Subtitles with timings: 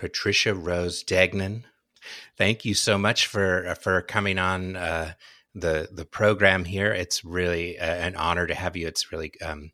[0.00, 1.64] Patricia Rose Duignan.
[2.38, 5.12] Thank you so much for for coming on uh,
[5.54, 6.90] the the program here.
[6.90, 8.88] It's really uh, an honor to have you.
[8.88, 9.72] It's really um,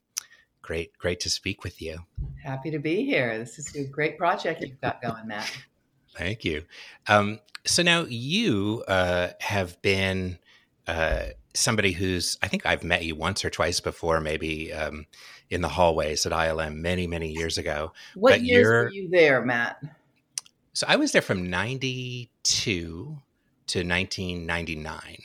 [0.63, 2.01] great great to speak with you.
[2.43, 3.39] Happy to be here.
[3.39, 5.57] This is a great project you've got going, Matt.
[6.17, 6.65] Thank you.
[7.07, 10.39] Um, so now you uh, have been
[10.89, 15.07] uh, somebody who's I think I've met you once or twice before, maybe um,
[15.51, 17.93] in the hallways at ILM many many years ago.
[18.17, 19.81] What but years were you there, Matt?
[20.77, 25.17] So I was there from '92 to 1999.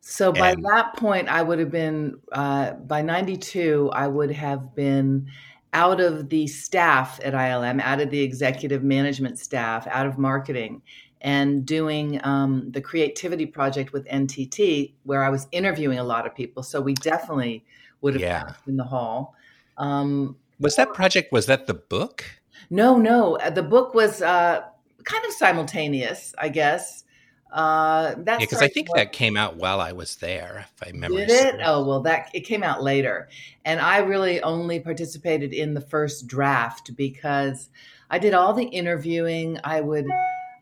[0.00, 3.88] So by and, that point, I would have been uh, by '92.
[3.94, 5.28] I would have been
[5.72, 10.82] out of the staff at ILM, out of the executive management staff, out of marketing,
[11.22, 16.34] and doing um, the creativity project with NTT, where I was interviewing a lot of
[16.34, 16.62] people.
[16.62, 17.64] So we definitely
[18.02, 18.52] would have yeah.
[18.66, 19.34] in the hall.
[19.78, 21.32] Um, was that project?
[21.32, 22.35] Was that the book?
[22.70, 23.36] No, no.
[23.36, 24.62] Uh, the book was uh,
[25.04, 27.04] kind of simultaneous, I guess.
[27.52, 30.66] Uh, that's because I think what, that came out while I was there.
[30.76, 31.60] If I remember, did it?
[31.64, 33.28] Oh well, that it came out later,
[33.64, 37.70] and I really only participated in the first draft because
[38.10, 39.58] I did all the interviewing.
[39.62, 40.06] I would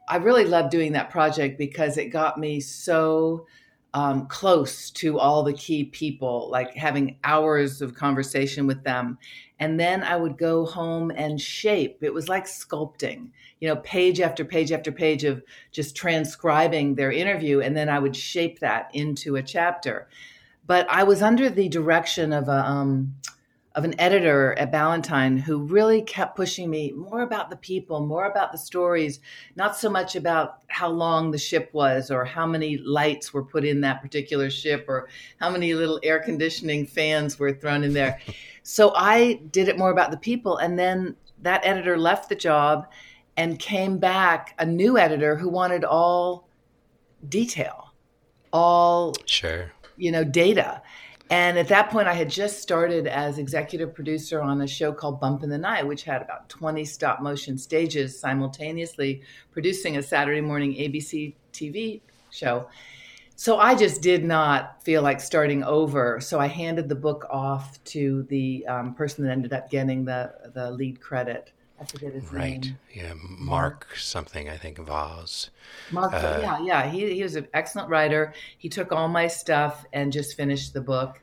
[0.09, 3.47] I really loved doing that project because it got me so
[3.95, 9.17] um, close to all the key people, like having hours of conversation with them.
[9.61, 11.99] And then I would go home and shape.
[12.03, 13.29] It was like sculpting,
[13.61, 17.61] you know, page after page after page of just transcribing their interview.
[17.61, 20.09] And then I would shape that into a chapter.
[20.67, 23.15] But I was under the direction of a, um,
[23.75, 28.27] of an editor at Ballantine who really kept pushing me more about the people, more
[28.27, 29.19] about the stories,
[29.57, 33.65] not so much about how long the ship was or how many lights were put
[33.65, 35.09] in that particular ship or
[35.41, 38.21] how many little air conditioning fans were thrown in there.
[38.63, 40.59] so I did it more about the people.
[40.59, 42.87] And then that editor left the job
[43.37, 46.49] and came back a new editor who wanted all
[47.29, 47.93] detail,
[48.53, 50.81] all sure, you know, data.
[51.31, 55.21] And at that point, I had just started as executive producer on a show called
[55.21, 60.43] Bump in the Night, which had about 20 stop motion stages simultaneously producing a Saturday
[60.43, 62.69] morning ABC TV show.
[63.37, 66.21] So I just did not feel like starting over.
[66.21, 70.33] So I handed the book off to the um, person that ended up getting the,
[70.55, 71.53] the lead credit.
[71.81, 72.63] I forget his right.
[72.63, 72.79] name.
[72.93, 75.51] Yeah, Mark, something, I think, Vaz.
[75.91, 76.91] Mark, uh, yeah, yeah.
[76.91, 78.33] He, he was an excellent writer.
[78.59, 81.21] He took all my stuff and just finished the book,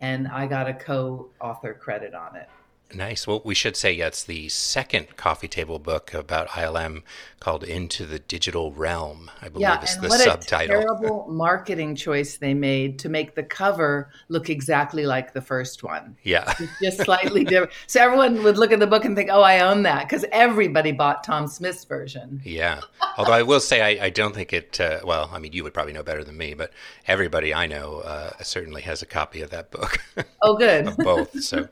[0.00, 2.48] and I got a co author credit on it.
[2.94, 3.26] Nice.
[3.26, 7.02] Well, we should say yeah, it's the second coffee table book about ILM
[7.40, 10.78] called "Into the Digital Realm." I believe yeah, is and the what subtitle.
[10.78, 15.82] A terrible marketing choice they made to make the cover look exactly like the first
[15.82, 16.16] one.
[16.22, 17.72] Yeah, it's just slightly different.
[17.86, 20.92] So everyone would look at the book and think, "Oh, I own that," because everybody
[20.92, 22.40] bought Tom Smith's version.
[22.44, 22.80] Yeah.
[23.16, 24.80] Although I will say, I, I don't think it.
[24.80, 26.72] Uh, well, I mean, you would probably know better than me, but
[27.06, 29.98] everybody I know uh, certainly has a copy of that book.
[30.42, 30.86] Oh, good.
[30.88, 31.42] of both.
[31.42, 31.68] So.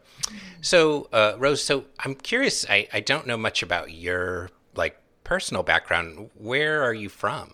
[0.64, 2.66] So, uh, Rose, so I'm curious.
[2.68, 6.30] I, I don't know much about your like personal background.
[6.34, 7.52] Where are you from?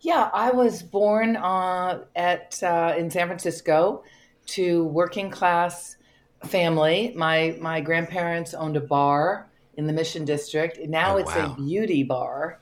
[0.00, 4.02] Yeah, I was born uh, at uh, in San Francisco
[4.46, 5.96] to working class
[6.44, 7.14] family.
[7.16, 10.78] My my grandparents owned a bar in the Mission District.
[10.86, 11.52] Now oh, it's wow.
[11.52, 12.60] a beauty bar.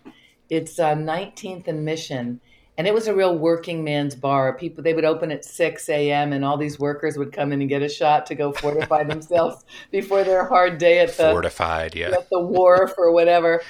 [0.51, 2.41] It's uh, 19th and Mission
[2.79, 4.55] and it was a real working man's bar.
[4.55, 6.33] People they would open at six a.m.
[6.33, 9.65] and all these workers would come in and get a shot to go fortify themselves
[9.91, 13.63] before their hard day at the fortified, yeah, at the wharf or whatever.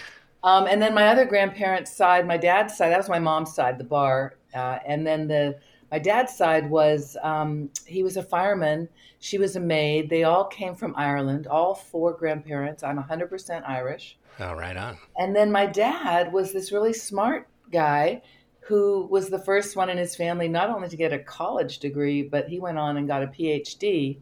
[0.45, 3.79] Um, and then my other grandparents' side, my dad's side, that was my mom's side,
[3.79, 5.59] the bar, uh, and then the
[5.91, 8.89] my dad's side was um, he was a fireman.
[9.19, 10.11] She was a maid.
[10.11, 11.47] They all came from Ireland.
[11.47, 12.83] All four grandparents.
[12.83, 14.19] I'm 100% Irish.
[14.41, 14.99] Oh, right on.
[15.17, 18.23] And then my dad was this really smart guy
[18.63, 22.23] who was the first one in his family not only to get a college degree,
[22.23, 24.19] but he went on and got a PhD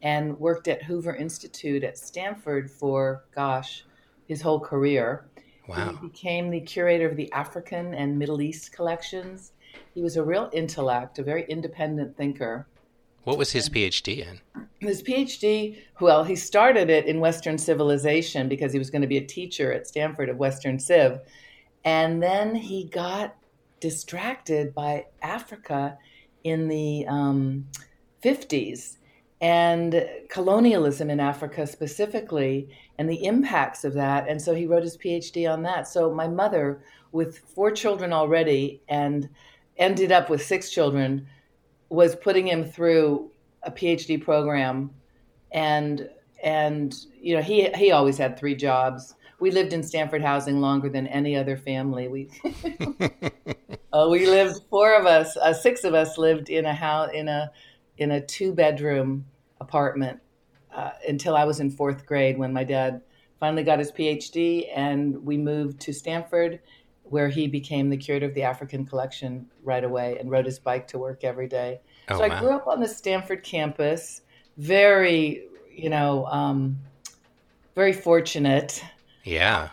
[0.00, 3.84] and worked at Hoover Institute at Stanford for, gosh,
[4.26, 5.26] his whole career.
[5.68, 5.90] Wow.
[5.90, 9.52] He became the curator of the African and Middle East collections.
[9.94, 12.66] He was a real intellect, a very independent thinker.
[13.24, 14.40] What was his PhD in?
[14.80, 19.18] His PhD, well, he started it in Western civilization because he was going to be
[19.18, 21.20] a teacher at Stanford of Western Civ.
[21.84, 23.36] And then he got
[23.82, 25.98] distracted by Africa
[26.44, 27.66] in the um,
[28.24, 28.98] 50s
[29.40, 32.68] and colonialism in Africa specifically
[32.98, 34.28] and the impacts of that.
[34.28, 35.88] And so he wrote his PhD on that.
[35.88, 39.28] So my mother, with four children already and
[39.78, 41.26] ended up with six children,
[41.88, 43.32] was putting him through
[43.64, 44.90] a PhD program
[45.52, 46.08] and
[46.44, 50.88] and you know he he always had three jobs we lived in Stanford housing longer
[50.88, 52.06] than any other family.
[52.06, 52.30] We
[53.92, 57.26] uh, we lived four of us, uh, six of us lived in a house in
[57.26, 57.50] a
[57.98, 59.26] in a two bedroom
[59.60, 60.20] apartment
[60.72, 63.02] uh, until I was in fourth grade when my dad
[63.40, 66.60] finally got his PhD and we moved to Stanford
[67.02, 70.86] where he became the curator of the African collection right away and rode his bike
[70.86, 71.80] to work every day.
[72.08, 74.22] Oh, so I grew up on the Stanford campus,
[74.56, 76.78] very, you know, um,
[77.74, 78.82] very fortunate.
[79.24, 79.70] Yeah.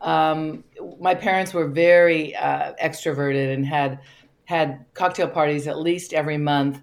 [0.00, 0.64] Um,
[0.98, 4.00] my parents were very uh, extroverted and had
[4.44, 6.82] had cocktail parties at least every month.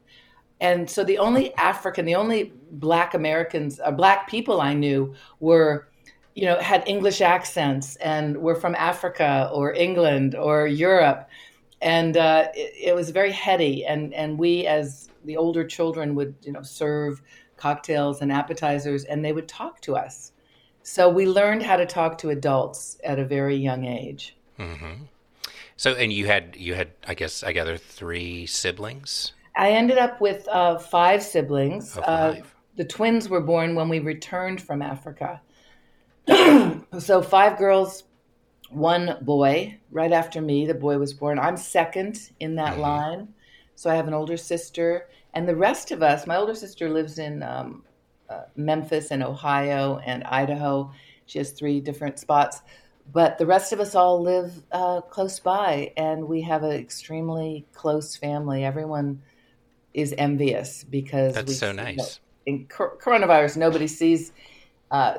[0.62, 5.90] And so the only African, the only Black Americans, uh, Black people I knew were,
[6.34, 11.30] you know, had English accents and were from Africa or England or Europe,
[11.82, 13.86] and uh, it, it was very heady.
[13.86, 17.22] And and we as the older children would, you know, serve
[17.58, 20.32] cocktails and appetizers, and they would talk to us.
[20.88, 24.38] So we learned how to talk to adults at a very young age.
[24.58, 25.04] Mm-hmm.
[25.76, 29.34] So, and you had you had, I guess, I gather three siblings.
[29.54, 31.98] I ended up with uh, five siblings.
[31.98, 32.38] Oh, five.
[32.38, 32.42] Uh,
[32.78, 35.42] the twins were born when we returned from Africa.
[37.00, 38.06] so five girls,
[38.70, 39.78] one boy.
[39.92, 41.38] Right after me, the boy was born.
[41.38, 42.82] I'm second in that mm-hmm.
[42.82, 43.28] line.
[43.76, 46.26] So I have an older sister, and the rest of us.
[46.26, 47.84] My older sister lives in um,
[48.30, 50.92] uh, Memphis and Ohio and Idaho.
[51.26, 52.62] She has three different spots,
[53.12, 57.66] but the rest of us all live uh, close by, and we have an extremely
[57.74, 58.64] close family.
[58.64, 59.22] Everyone
[59.94, 62.20] is envious because that's so nice.
[62.46, 64.32] in coronavirus, nobody sees
[64.92, 65.18] uh,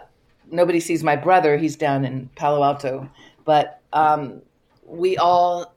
[0.50, 1.56] nobody sees my brother.
[1.56, 3.10] He's down in Palo Alto,
[3.44, 4.42] but um,
[4.86, 5.74] we all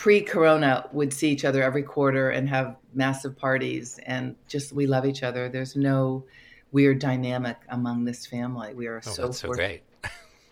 [0.00, 5.04] pre-corona would see each other every quarter and have massive parties and just we love
[5.04, 5.50] each other.
[5.50, 6.24] There's no
[6.72, 8.72] weird dynamic among this family.
[8.72, 9.82] We are oh, so, that's so great.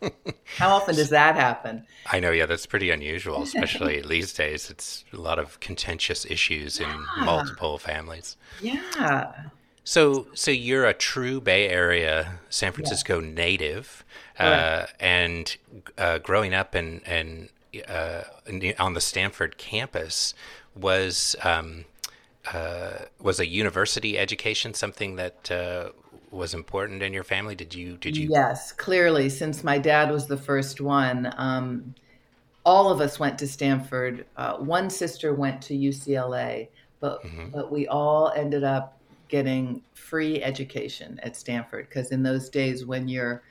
[0.59, 1.87] How often does that happen?
[2.13, 4.69] I know yeah that's pretty unusual especially these days.
[4.69, 6.95] It's a lot of contentious issues yeah.
[6.95, 8.37] in multiple families.
[8.61, 9.33] Yeah.
[9.83, 13.31] So so you're a true bay area san francisco yeah.
[13.31, 14.05] native
[14.39, 15.57] uh, and
[15.97, 17.49] uh, growing up and and
[17.89, 18.23] uh,
[18.79, 20.35] on the Stanford campus
[20.75, 21.85] was um,
[22.53, 25.91] uh, was a university education something that uh,
[26.31, 27.55] was important in your family?
[27.55, 28.29] Did you did you?
[28.31, 29.29] Yes, clearly.
[29.29, 31.95] Since my dad was the first one, um,
[32.65, 34.27] all of us went to Stanford.
[34.37, 36.69] Uh, one sister went to UCLA,
[37.01, 37.49] but mm-hmm.
[37.51, 38.99] but we all ended up
[39.29, 43.43] getting free education at Stanford because in those days when your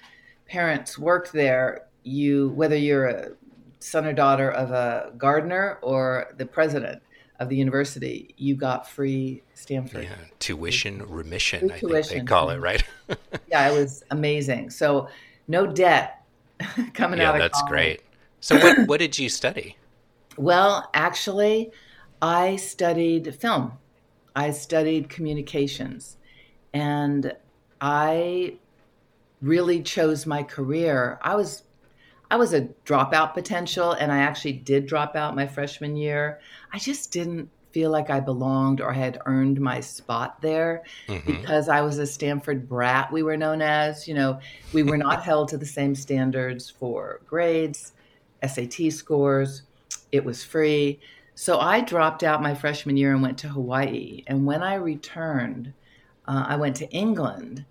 [0.47, 3.31] parents worked there, you whether you're a
[3.79, 7.01] son or daughter of a gardener or the president
[7.39, 10.03] of the university, you got free Stanford.
[10.03, 12.03] Yeah, tuition remission, free I tuition.
[12.03, 12.83] think they call it, right?
[13.47, 14.71] yeah, it was amazing.
[14.71, 15.09] So
[15.47, 16.23] no debt
[16.93, 17.69] coming yeah, out of that's college.
[17.69, 18.01] great.
[18.39, 19.77] So what, what did you study?
[20.37, 21.71] Well, actually,
[22.21, 23.73] I studied film.
[24.35, 26.17] I studied communications.
[26.73, 27.33] And
[27.81, 28.57] I
[29.41, 31.19] really chose my career.
[31.21, 31.63] I was
[32.29, 36.39] I was a dropout potential, and I actually did drop out my freshman year.
[36.73, 41.25] I just didn't feel like I belonged or had earned my spot there mm-hmm.
[41.25, 44.07] because I was a Stanford brat, we were known as.
[44.07, 44.39] You know,
[44.73, 47.93] we were not held to the same standards for grades,
[48.45, 49.63] SAT scores.
[50.11, 50.99] It was free.
[51.35, 54.23] So I dropped out my freshman year and went to Hawaii.
[54.25, 55.73] And when I returned,
[56.27, 57.63] uh, I went to England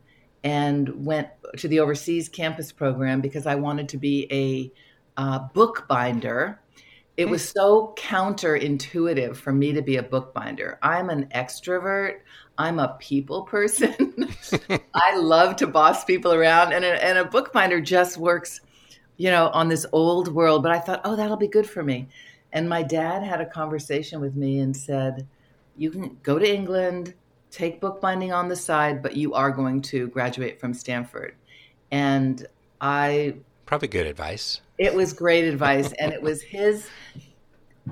[0.46, 1.26] and went
[1.56, 6.60] to the overseas campus program because I wanted to be a uh, bookbinder.
[7.16, 10.78] It was so counterintuitive for me to be a bookbinder.
[10.82, 12.18] I'm an extrovert.
[12.58, 14.32] I'm a people person.
[14.94, 18.60] I love to boss people around, and a, and a bookbinder just works,
[19.16, 20.62] you know, on this old world.
[20.62, 22.06] But I thought, oh, that'll be good for me.
[22.52, 25.26] And my dad had a conversation with me and said,
[25.76, 27.14] "You can go to England,
[27.50, 31.34] take bookbinding on the side, but you are going to graduate from Stanford.
[31.90, 32.46] And
[32.80, 34.60] I probably good advice.
[34.78, 36.88] It was great advice, and it was his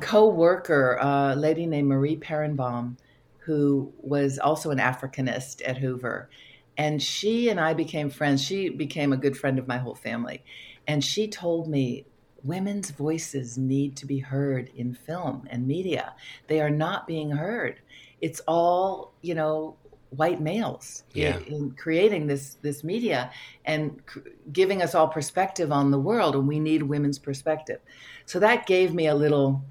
[0.01, 2.97] co-worker, a lady named Marie Perenbaum,
[3.39, 6.29] who was also an Africanist at Hoover.
[6.77, 8.43] And she and I became friends.
[8.43, 10.43] She became a good friend of my whole family.
[10.87, 12.05] And she told me
[12.45, 16.15] women's voices need to be heard in film and media.
[16.47, 17.81] They are not being heard
[18.25, 19.77] it's all you know
[20.11, 21.37] white males yeah.
[21.41, 23.31] in, in, creating this this media
[23.67, 24.21] and cr-
[24.51, 27.81] giving us all perspective on the world and we need women's perspective
[28.25, 29.63] so that gave me a little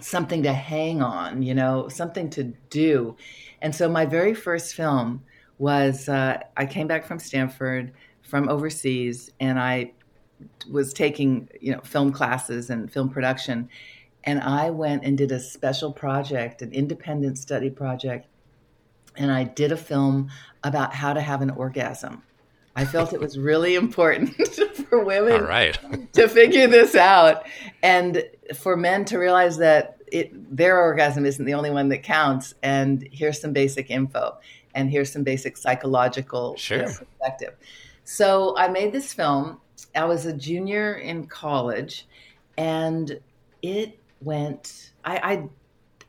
[0.00, 3.16] something to hang on you know something to do
[3.62, 5.20] and so my very first film
[5.58, 7.90] was uh, i came back from stanford
[8.22, 9.90] from overseas and i
[10.70, 13.68] was taking you know film classes and film production,
[14.24, 18.26] and I went and did a special project, an independent study project,
[19.16, 20.30] and I did a film
[20.64, 22.22] about how to have an orgasm.
[22.76, 24.34] I felt it was really important
[24.88, 25.76] for women All right.
[26.12, 27.44] to figure this out
[27.82, 28.22] and
[28.54, 32.54] for men to realize that it, their orgasm isn't the only one that counts.
[32.62, 34.38] And here's some basic info
[34.76, 36.84] and here's some basic psychological Sure.
[36.84, 37.56] perspective.
[38.04, 39.60] So I made this film.
[39.94, 42.06] I was a junior in college
[42.56, 43.18] and
[43.62, 45.48] it went, I,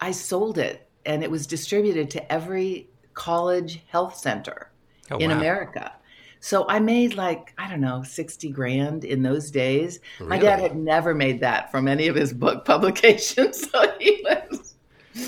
[0.01, 4.69] I, I sold it and it was distributed to every college health center
[5.11, 5.37] Oh, in wow.
[5.37, 5.93] America.
[6.39, 9.99] So I made like, I don't know, 60 grand in those days.
[10.19, 13.69] My dad had never made that from any of his book publications.
[13.69, 14.68] So he was,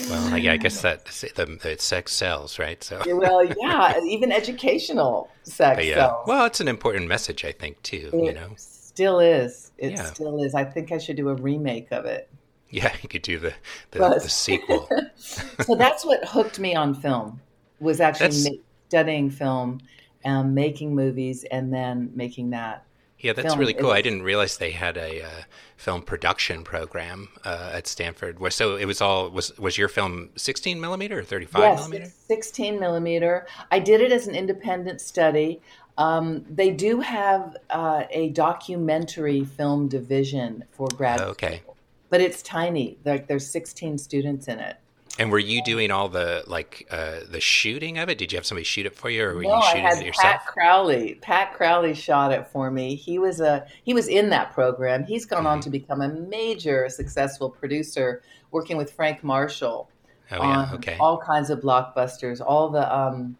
[0.09, 2.83] Well, yeah, I guess that the, the sex sells, right?
[2.83, 5.77] So, well, yeah, even educational sex.
[5.77, 5.95] but yeah.
[5.95, 6.27] sells.
[6.27, 8.09] Well, it's an important message, I think, too.
[8.13, 9.71] You know, still is.
[9.77, 10.03] It Yeah.
[10.03, 10.53] still is.
[10.53, 12.29] I think I should do a remake of it.
[12.69, 13.53] yeah, you could do the
[13.91, 14.87] the, the sequel.
[15.15, 17.39] so that's what hooked me on film
[17.79, 18.57] was actually ma-
[18.89, 19.79] studying film,
[20.23, 22.85] and making movies, and then making that.
[23.21, 23.59] Yeah, that's film.
[23.59, 23.91] really cool.
[23.91, 25.29] I didn't realize they had a uh,
[25.77, 28.39] film production program uh, at Stanford.
[28.39, 32.11] Where so it was all was was your film 16 millimeter or 35 yes, millimeter?
[32.27, 33.47] 16 millimeter.
[33.71, 35.61] I did it as an independent study.
[35.97, 41.61] Um, they do have uh, a documentary film division for grad, Oh, okay.
[42.09, 42.97] but it's tiny.
[43.05, 44.77] Like there's 16 students in it.
[45.19, 48.17] And were you doing all the like uh, the shooting of it?
[48.17, 49.97] Did you have somebody shoot it for you, or were no, you I shooting had
[49.97, 50.25] it yourself?
[50.33, 51.15] Pat Crowley.
[51.21, 52.95] Pat Crowley shot it for me.
[52.95, 55.03] He was a he was in that program.
[55.03, 55.63] He's gone on Mhm.
[55.63, 59.89] to become a major successful producer, working with Frank Marshall
[60.31, 60.97] Oh on yeah, okay.
[60.99, 62.39] all kinds of blockbusters.
[62.43, 63.35] All the um,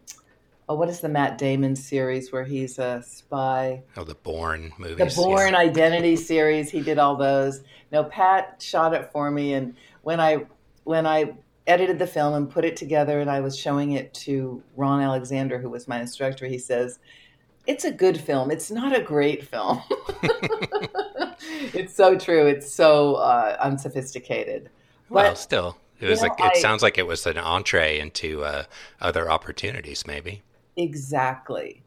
[0.68, 3.82] oh, what is the Matt Damon series where he's a spy?
[3.96, 5.16] Oh, the Bourne movies, The movies.
[5.16, 6.70] Bourne Identity series.
[6.70, 7.62] He did all those.
[7.90, 10.44] No, Pat shot it for me, and when I
[10.84, 11.32] when I
[11.66, 15.58] edited the film and put it together, and I was showing it to Ron Alexander,
[15.58, 16.98] who was my instructor, he says,
[17.66, 18.50] "It's a good film.
[18.50, 19.80] It's not a great film."
[21.74, 22.46] it's so true.
[22.46, 24.70] It's so uh, unsophisticated.
[25.08, 27.98] well, still, it you was know, like it I- sounds like it was an entree
[27.98, 28.64] into uh,
[29.00, 30.42] other opportunities, maybe.
[30.76, 31.82] Exactly.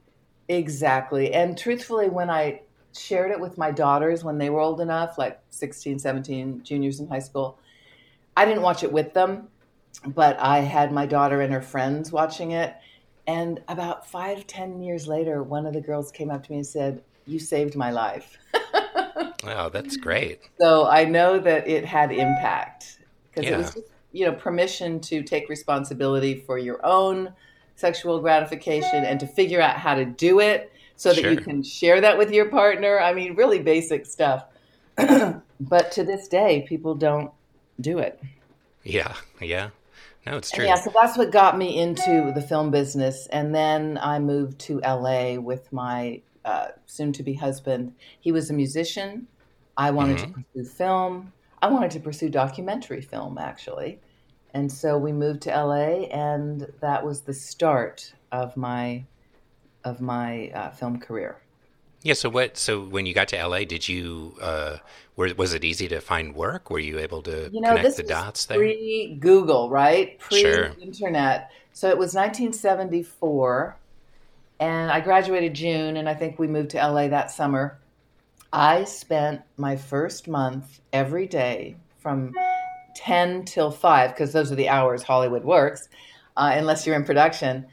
[0.47, 1.33] Exactly.
[1.33, 2.61] And truthfully, when I
[2.95, 7.07] shared it with my daughters when they were old enough, like 16, 17, juniors in
[7.07, 7.57] high school,
[8.37, 9.47] I didn't watch it with them,
[10.05, 12.75] but I had my daughter and her friends watching it.
[13.27, 16.67] And about five, ten years later, one of the girls came up to me and
[16.67, 18.37] said, You saved my life.
[19.47, 20.41] Oh, that's great.
[20.59, 22.99] So I know that it had impact
[23.29, 27.33] because it was just, you know, permission to take responsibility for your own
[27.75, 32.01] sexual gratification and to figure out how to do it so that you can share
[32.01, 32.99] that with your partner.
[32.99, 34.45] I mean, really basic stuff.
[34.95, 37.31] but to this day, people don't
[37.81, 38.19] do it.
[38.83, 39.69] Yeah, yeah.
[40.25, 43.27] No, it's And yeah, so that's what got me into the film business.
[43.31, 47.93] And then I moved to LA with my uh, soon to be husband.
[48.19, 49.27] He was a musician.
[49.77, 51.33] I wanted to pursue film.
[51.61, 53.99] I wanted to pursue documentary film, actually.
[54.53, 59.05] And so we moved to LA, and that was the start of my
[59.83, 61.41] of my uh, film career.
[62.05, 62.13] Yeah.
[62.13, 62.55] So what?
[62.57, 64.37] So when you got to LA, did you?
[64.39, 64.77] Uh,
[65.15, 66.69] were, was it easy to find work?
[66.69, 68.57] Were you able to You know, connect this the dots there?
[68.59, 70.19] pre Google, right?
[70.19, 70.65] Pre Sure.
[70.81, 71.51] internet.
[71.73, 73.75] So it was 1974,
[74.59, 77.79] and I graduated June, and I think we moved to LA that summer.
[78.53, 82.33] I spent my first month every day from
[82.95, 85.89] 10 till 5, because those are the hours Hollywood works,
[86.37, 87.65] uh, unless you're in production,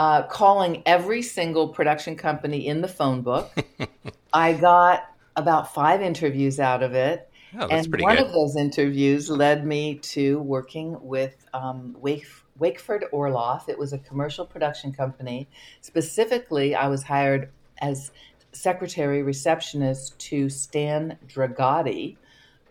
[0.00, 3.52] uh, calling every single production company in the phone book.
[4.32, 5.04] I got
[5.36, 7.28] about five interviews out of it.
[7.58, 8.24] Oh, and one good.
[8.24, 12.24] of those interviews led me to working with um, Wake,
[12.58, 13.68] Wakeford Orloff.
[13.68, 15.46] It was a commercial production company.
[15.82, 17.50] Specifically, I was hired
[17.82, 18.10] as
[18.52, 22.16] secretary receptionist to Stan Dragoti,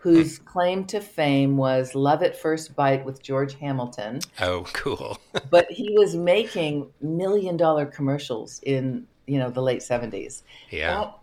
[0.00, 4.20] whose claim to fame was Love at First Bite with George Hamilton.
[4.40, 5.18] oh, cool.
[5.50, 10.94] But he was making million dollar commercials in you know the late seventies yeah.
[10.94, 11.16] that-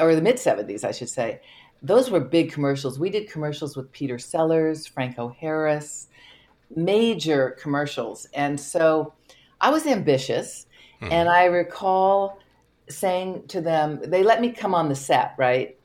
[0.00, 1.40] or the mid 70s, I should say.
[1.82, 2.98] Those were big commercials.
[2.98, 6.08] We did commercials with Peter Sellers, Franco Harris,
[6.76, 8.26] major commercials.
[8.34, 9.14] And so
[9.60, 10.66] I was ambitious.
[11.00, 11.10] Mhm.
[11.12, 12.38] And I recall
[12.88, 15.76] saying to them, they let me come on the set, right?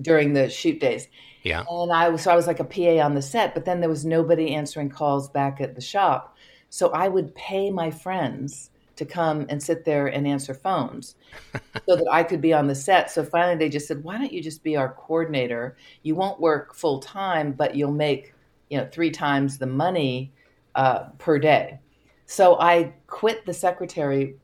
[0.00, 1.08] During the shoot days.
[1.44, 1.64] Yeah.
[1.70, 3.88] And I was, so I was like a PA on the set, but then there
[3.88, 6.36] was nobody answering calls back at the shop.
[6.70, 11.16] So I would pay my friends to come and sit there and answer phones
[11.86, 13.10] so that I could be on the set.
[13.10, 15.76] So finally, they just said, "Why don't you just be our coordinator?
[16.02, 18.34] You won't work full time, but you'll make
[18.70, 20.32] you know three times the money
[20.74, 21.78] uh, per day."
[22.26, 24.36] So I quit the secretary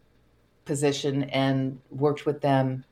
[0.64, 2.84] position and worked with them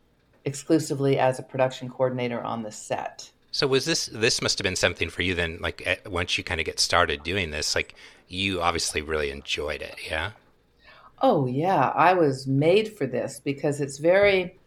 [0.45, 3.31] exclusively as a production coordinator on the set.
[3.51, 6.45] So was this this must have been something for you then like eh, once you
[6.45, 7.95] kind of get started doing this like
[8.29, 10.33] you obviously really enjoyed it, yeah?
[11.21, 14.59] Oh yeah, I was made for this because it's very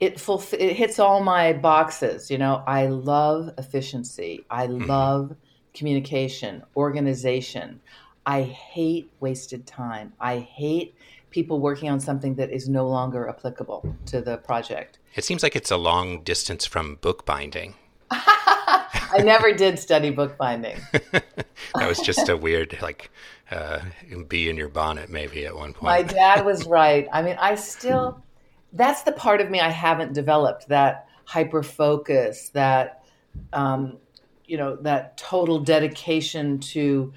[0.00, 2.62] it fulf- it hits all my boxes, you know.
[2.66, 4.44] I love efficiency.
[4.50, 4.84] I mm-hmm.
[4.86, 5.36] love
[5.74, 7.80] communication, organization.
[8.26, 10.12] I hate wasted time.
[10.20, 10.94] I hate
[11.30, 14.98] people working on something that is no longer applicable to the project.
[15.14, 17.74] It seems like it's a long distance from bookbinding.
[19.14, 20.78] I never did study bookbinding.
[21.12, 23.10] that was just a weird, like,
[23.50, 23.80] uh,
[24.28, 25.82] bee in your bonnet, maybe at one point.
[25.82, 27.08] My dad was right.
[27.12, 28.22] I mean, I still,
[28.72, 33.04] that's the part of me I haven't developed that hyper focus, that,
[33.52, 33.98] um,
[34.46, 37.12] you know, that total dedication to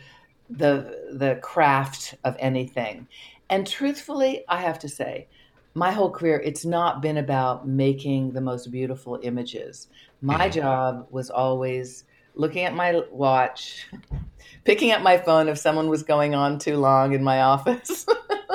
[0.49, 3.07] the the craft of anything.
[3.49, 5.27] And truthfully, I have to say,
[5.73, 9.87] my whole career, it's not been about making the most beautiful images.
[10.25, 10.59] My mm-hmm.
[10.59, 12.03] job was always
[12.33, 13.87] looking at my watch,
[14.63, 18.05] picking up my phone if someone was going on too long in my office.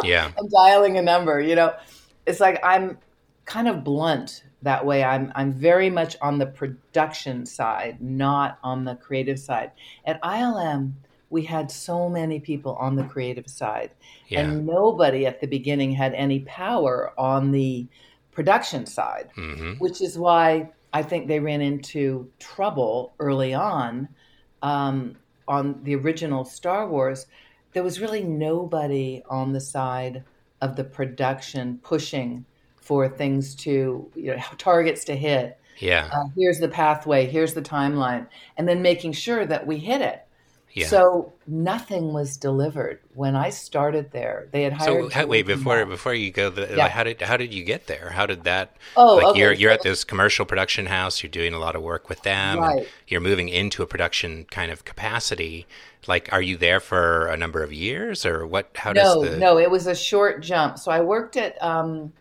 [0.02, 0.32] yeah.
[0.36, 1.74] and dialing a number, you know.
[2.26, 2.98] It's like I'm
[3.44, 5.04] kind of blunt that way.
[5.04, 9.70] I'm I'm very much on the production side, not on the creative side.
[10.04, 10.92] At ILM,
[11.30, 13.90] we had so many people on the creative side
[14.28, 14.40] yeah.
[14.40, 17.86] and nobody at the beginning had any power on the
[18.32, 19.72] production side mm-hmm.
[19.74, 24.08] which is why i think they ran into trouble early on
[24.62, 25.16] um,
[25.50, 27.26] on the original star wars.
[27.72, 30.24] There was really nobody on the side
[30.60, 32.44] of the production pushing
[32.76, 35.58] for things to you know targets to hit.
[35.78, 36.10] Yeah.
[36.12, 38.26] Uh, here's the pathway here's the timeline
[38.58, 40.26] and then making sure that we hit it
[40.72, 40.86] yeah.
[40.86, 44.48] So nothing was delivered when I started there.
[44.52, 45.12] They had hired.
[45.12, 46.88] So wait before before you go, the, yeah.
[46.88, 48.10] how did how did you get there?
[48.10, 48.76] How did that?
[48.96, 49.40] Oh, like okay.
[49.40, 51.22] you're you're at this commercial production house.
[51.22, 52.60] You're doing a lot of work with them.
[52.60, 52.86] Right.
[53.08, 55.66] You're moving into a production kind of capacity.
[56.06, 58.70] Like, are you there for a number of years, or what?
[58.76, 59.36] How no, does the...
[59.38, 59.58] no?
[59.58, 60.78] It was a short jump.
[60.78, 61.60] So I worked at.
[61.62, 62.12] Um,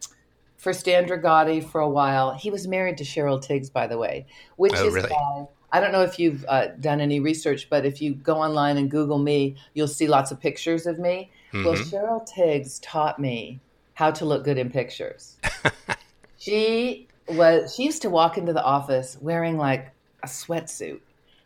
[0.58, 2.34] for Stan Dragoti for a while.
[2.34, 4.26] He was married to Cheryl Tiegs, by the way,
[4.58, 5.10] which oh, is really?
[5.10, 8.78] why I don't know if you've uh, done any research, but if you go online
[8.78, 11.32] and Google me, you'll see lots of pictures of me.
[11.54, 11.66] Mm-hmm.
[11.66, 13.60] Well, Cheryl Tiegs taught me
[13.94, 15.38] how to look good in pictures.
[16.38, 19.92] she was she used to walk into the office wearing like
[20.24, 21.02] a sweatsuit,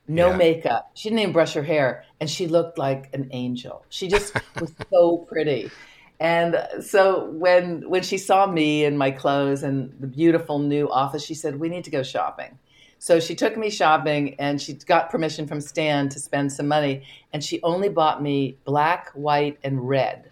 [0.08, 0.38] no yeah.
[0.38, 0.92] makeup.
[0.94, 3.84] She didn't even brush her hair, and she looked like an angel.
[3.90, 5.72] She just was so pretty.
[6.20, 11.26] And so when when she saw me in my clothes and the beautiful new office,
[11.26, 12.58] she said, "We need to go shopping."
[13.04, 17.04] So she took me shopping and she got permission from Stan to spend some money.
[17.34, 20.32] And she only bought me black, white, and red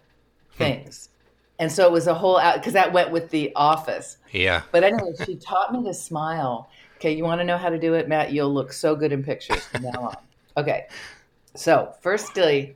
[0.52, 0.58] hmm.
[0.58, 1.10] things.
[1.60, 4.20] and so it was a whole out because that went with the office.
[4.32, 4.62] Yeah.
[4.72, 6.70] But anyway, she taught me to smile.
[6.96, 8.32] Okay, you want to know how to do it, Matt?
[8.32, 10.16] You'll look so good in pictures from now on.
[10.56, 10.88] Okay.
[11.56, 12.74] So, firstly,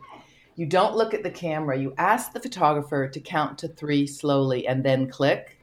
[0.57, 1.79] you don't look at the camera.
[1.79, 5.57] You ask the photographer to count to three slowly and then click.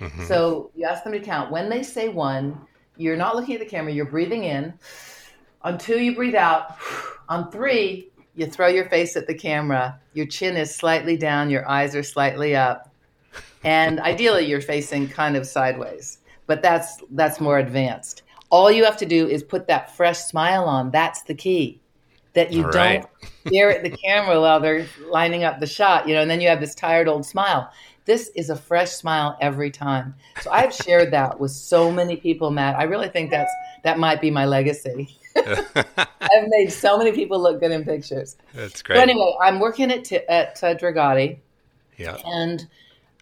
[0.00, 0.24] Mm-hmm.
[0.24, 1.52] So you ask them to count.
[1.52, 2.66] When they say one,
[3.00, 4.74] you're not looking at the camera, you're breathing in.
[5.62, 6.76] On two, you breathe out.
[7.28, 9.98] On three, you throw your face at the camera.
[10.12, 12.92] Your chin is slightly down, your eyes are slightly up.
[13.64, 18.22] And ideally, you're facing kind of sideways, but that's that's more advanced.
[18.50, 20.90] All you have to do is put that fresh smile on.
[20.90, 21.80] That's the key.
[22.34, 23.06] That you don't
[23.46, 26.48] stare at the camera while they're lining up the shot, you know, and then you
[26.48, 27.70] have this tired old smile.
[28.10, 30.16] This is a fresh smile every time.
[30.40, 32.74] So I've shared that with so many people, Matt.
[32.76, 33.52] I really think that's
[33.84, 35.16] that might be my legacy.
[35.36, 38.34] I've made so many people look good in pictures.
[38.52, 38.96] That's great.
[38.96, 41.38] So anyway, I'm working at t- at uh, Dragoti.
[41.98, 42.16] Yeah.
[42.26, 42.66] And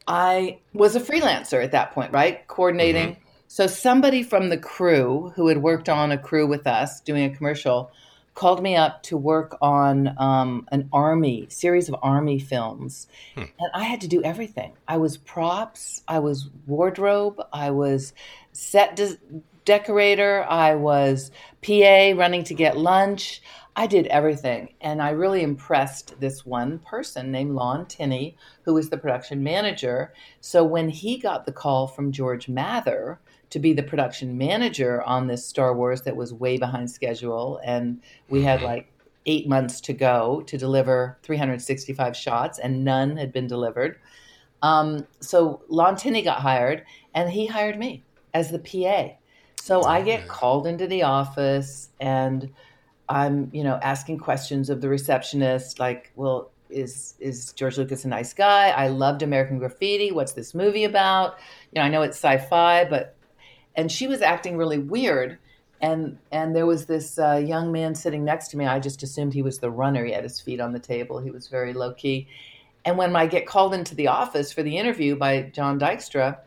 [0.06, 2.48] I was a freelancer at that point, right?
[2.48, 3.08] Coordinating.
[3.08, 3.22] Mm-hmm.
[3.48, 7.36] So somebody from the crew who had worked on a crew with us doing a
[7.36, 7.90] commercial
[8.38, 13.08] called me up to work on um, an army series of army films.
[13.34, 13.40] Hmm.
[13.58, 14.74] and i had to do everything.
[14.86, 18.12] I was props i was wardrobe i was
[18.52, 19.18] set de-
[19.64, 23.42] decorator i was pa running to get lunch.
[23.74, 24.74] I did everything.
[24.80, 30.12] And i really impressed this one person named lon tinney who was the production manager.
[30.40, 33.18] So when he got the call from george mather
[33.50, 37.60] to be the production manager on this Star Wars that was way behind schedule.
[37.64, 38.68] And we had mm-hmm.
[38.68, 38.92] like
[39.26, 43.98] eight months to go to deliver 365 shots, and none had been delivered.
[44.62, 46.84] Um, so Lon Tinney got hired,
[47.14, 48.02] and he hired me
[48.34, 49.14] as the PA.
[49.60, 52.50] So I get called into the office, and
[53.08, 58.08] I'm, you know, asking questions of the receptionist, like, "Well, is is George Lucas a
[58.08, 58.70] nice guy?
[58.70, 60.10] I loved American Graffiti.
[60.10, 61.38] What's this movie about?
[61.72, 63.14] You know, I know it's sci-fi, but..."
[63.78, 65.38] And she was acting really weird
[65.80, 68.66] and and there was this uh, young man sitting next to me.
[68.66, 70.04] I just assumed he was the runner.
[70.04, 71.20] He had his feet on the table.
[71.20, 72.26] He was very low key.
[72.84, 76.38] And when I get called into the office for the interview by John Dykstra,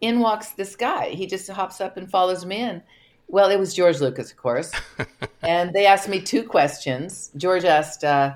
[0.00, 1.10] in walks this guy.
[1.10, 2.82] He just hops up and follows me in.
[3.28, 4.72] Well, it was George Lucas, of course.
[5.42, 7.30] and they asked me two questions.
[7.36, 8.34] George asked, uh,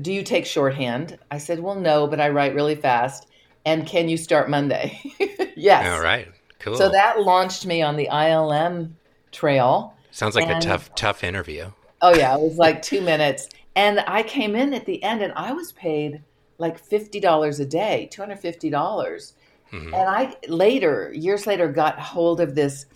[0.00, 3.28] "Do you take shorthand?" I said, "Well, no, but I write really fast."
[3.64, 4.98] And can you start Monday?
[5.56, 5.88] yes.
[5.88, 6.28] All right.
[6.62, 6.76] Cool.
[6.76, 8.92] So that launched me on the ILM
[9.32, 9.94] trail.
[10.12, 11.70] Sounds like and, a tough, tough interview.
[12.00, 15.32] Oh yeah, it was like two minutes, and I came in at the end, and
[15.34, 16.22] I was paid
[16.58, 19.34] like fifty dollars a day, two hundred fifty dollars.
[19.72, 19.94] Mm-hmm.
[19.94, 22.86] And I later, years later, got hold of this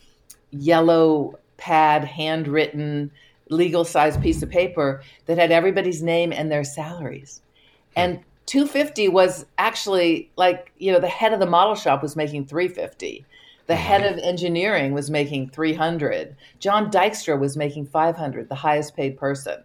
[0.51, 3.11] yellow pad, handwritten,
[3.49, 7.41] legal size piece of paper that had everybody's name and their salaries.
[7.95, 8.01] Hmm.
[8.01, 12.47] And 250 was actually like, you know, the head of the model shop was making
[12.47, 13.25] 350.
[13.67, 13.83] The mm-hmm.
[13.83, 16.37] head of engineering was making 300.
[16.59, 19.63] John Dykstra was making 500, the highest paid person.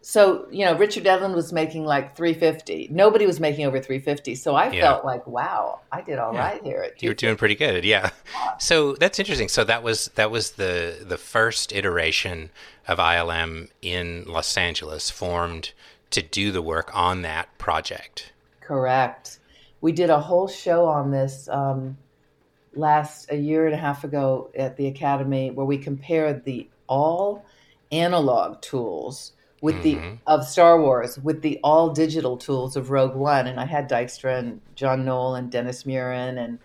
[0.00, 2.88] So, you know, Richard Edlund was making like 350.
[2.90, 4.36] Nobody was making over 350.
[4.36, 4.80] So I yeah.
[4.80, 6.40] felt like, wow, I did all yeah.
[6.40, 6.88] right here.
[7.00, 7.84] you were doing pretty good.
[7.84, 8.10] Yeah.
[8.58, 9.48] So that's interesting.
[9.48, 12.50] So that was that was the the first iteration
[12.88, 15.72] of ILM in Los Angeles formed
[16.10, 18.32] to do the work on that project.
[18.60, 19.38] Correct.
[19.80, 21.96] We did a whole show on this um,
[22.74, 27.44] last a year and a half ago at the Academy where we compared the all
[27.90, 30.14] analog tools with mm-hmm.
[30.14, 33.88] the of Star Wars with the all digital tools of Rogue One, and I had
[33.88, 36.58] Dykstra and John Knoll and Dennis Muren and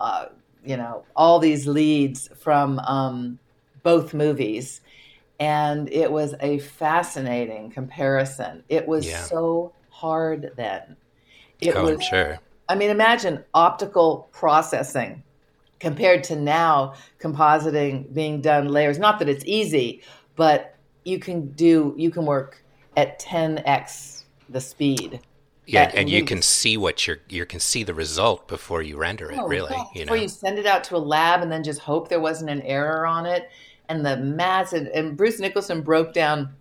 [0.00, 0.26] uh,
[0.64, 3.38] you know all these leads from um,
[3.82, 4.80] both movies,
[5.38, 8.64] and it was a fascinating comparison.
[8.68, 9.22] It was yeah.
[9.22, 10.96] so hard then.
[11.60, 12.38] It oh, was, I'm sure.
[12.68, 15.22] I mean, imagine optical processing
[15.82, 19.00] compared to now compositing being done layers.
[19.00, 20.00] Not that it's easy,
[20.36, 22.62] but you can do you can work
[22.96, 25.20] at 10x the speed.
[25.66, 26.10] Yeah, and least.
[26.10, 29.38] you can see what you're you can see the result before you render it.
[29.40, 30.12] Oh, really, you know?
[30.12, 32.62] before you send it out to a lab and then just hope there wasn't an
[32.62, 33.50] error on it.
[33.88, 36.54] And the maths and, and Bruce Nicholson broke down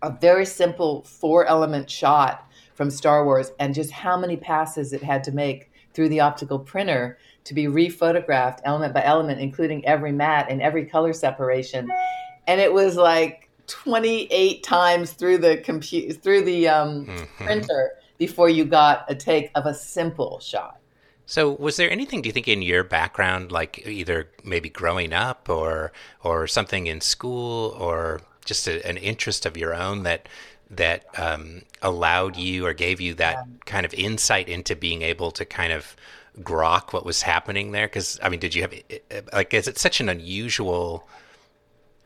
[0.00, 5.02] a very simple four element shot from Star Wars and just how many passes it
[5.02, 10.12] had to make through the optical printer to be rephotographed element by element, including every
[10.12, 11.90] mat and every color separation.
[12.46, 17.44] And it was like 28 times through the computer through the um, mm-hmm.
[17.44, 20.78] printer before you got a take of a simple shot.
[21.26, 25.48] So, was there anything do you think in your background, like either maybe growing up
[25.48, 30.28] or or something in school, or just a, an interest of your own that
[30.70, 33.44] that um, allowed you or gave you that yeah.
[33.64, 35.96] kind of insight into being able to kind of
[36.40, 37.86] grok what was happening there?
[37.86, 38.74] Because I mean, did you have
[39.32, 41.08] like is it such an unusual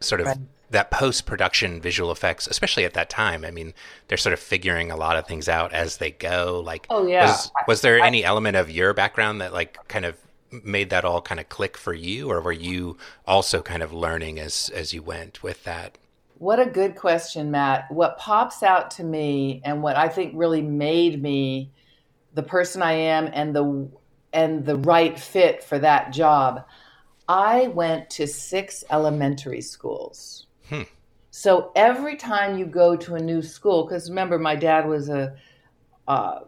[0.00, 0.38] sort of right
[0.70, 3.72] that post production visual effects, especially at that time, I mean,
[4.06, 6.62] they're sort of figuring a lot of things out as they go.
[6.64, 10.04] Like, oh yeah, was, was there I, any element of your background that like kind
[10.04, 10.16] of
[10.50, 14.38] made that all kind of click for you, or were you also kind of learning
[14.38, 15.96] as as you went with that?
[16.38, 17.90] What a good question, Matt.
[17.90, 21.70] What pops out to me, and what I think really made me
[22.34, 23.88] the person I am, and the
[24.32, 26.64] and the right fit for that job.
[27.28, 30.82] I went to six elementary schools Hmm.
[31.30, 35.36] So every time you go to a new school, because remember, my dad was a
[36.06, 36.40] uh,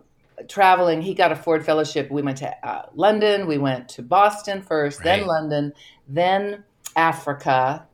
[0.49, 1.03] traveling.
[1.03, 2.11] He got a Ford Fellowship.
[2.11, 3.47] We went to uh, London.
[3.47, 5.19] We went to Boston first, right.
[5.19, 5.73] then London,
[6.09, 6.65] then
[6.97, 7.87] Africa.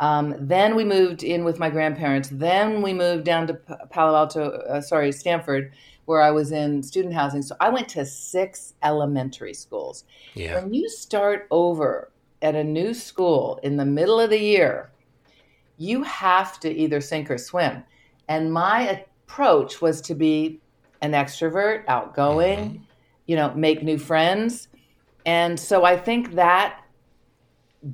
[0.00, 2.28] Um, then we moved in with my grandparents.
[2.30, 3.54] Then we moved down to
[3.90, 5.72] Palo Alto, uh, sorry, Stanford,
[6.06, 7.42] where I was in student housing.
[7.42, 10.04] So I went to six elementary schools.
[10.34, 10.56] Yeah.
[10.56, 12.10] When you start over
[12.42, 14.90] at a new school in the middle of the year,
[15.78, 17.82] you have to either sink or swim.
[18.28, 20.60] And my approach was to be
[21.02, 22.84] an extrovert, outgoing, mm-hmm.
[23.26, 24.68] you know, make new friends.
[25.26, 26.80] And so I think that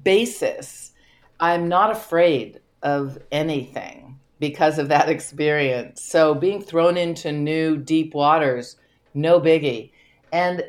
[0.03, 0.93] basis,
[1.39, 6.03] I'm not afraid of anything because of that experience.
[6.03, 8.77] So being thrown into new deep waters,
[9.15, 9.93] no biggie.
[10.33, 10.65] And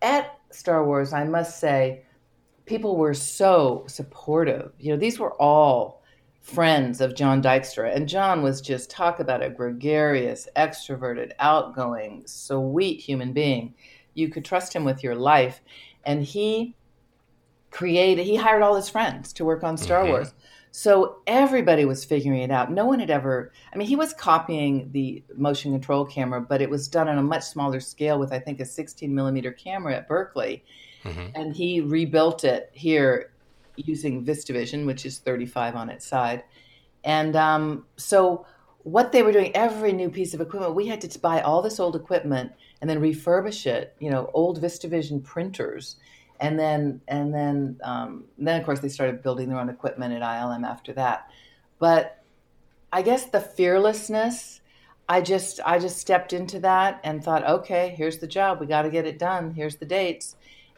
[0.00, 2.02] at Star Wars, I must say,
[2.66, 4.72] people were so supportive.
[4.78, 6.02] You know, these were all
[6.40, 7.94] friends of John Dykstra.
[7.94, 13.74] And John was just talk about a gregarious, extroverted, outgoing, sweet human being.
[14.14, 15.60] You could trust him with your life.
[16.04, 16.76] And he
[17.70, 20.10] created, he hired all his friends to work on Star mm-hmm.
[20.10, 20.34] Wars.
[20.76, 22.72] So everybody was figuring it out.
[22.72, 26.68] No one had ever, I mean, he was copying the motion control camera, but it
[26.68, 30.08] was done on a much smaller scale with, I think, a 16 millimeter camera at
[30.08, 30.64] Berkeley.
[31.04, 31.26] Mm-hmm.
[31.36, 33.30] And he rebuilt it here
[33.76, 36.42] using VistaVision, which is 35 on its side.
[37.04, 38.44] And um, so
[38.78, 41.78] what they were doing, every new piece of equipment, we had to buy all this
[41.78, 45.94] old equipment and then refurbish it, you know, old VistaVision printers
[46.40, 50.22] and then and then um, then of course they started building their own equipment at
[50.22, 51.30] ILM after that.
[51.78, 52.22] But
[52.92, 54.60] I guess the fearlessness,
[55.08, 58.82] I just I just stepped into that and thought, okay, here's the job, we got
[58.82, 59.52] to get it done.
[59.52, 60.36] Here's the dates,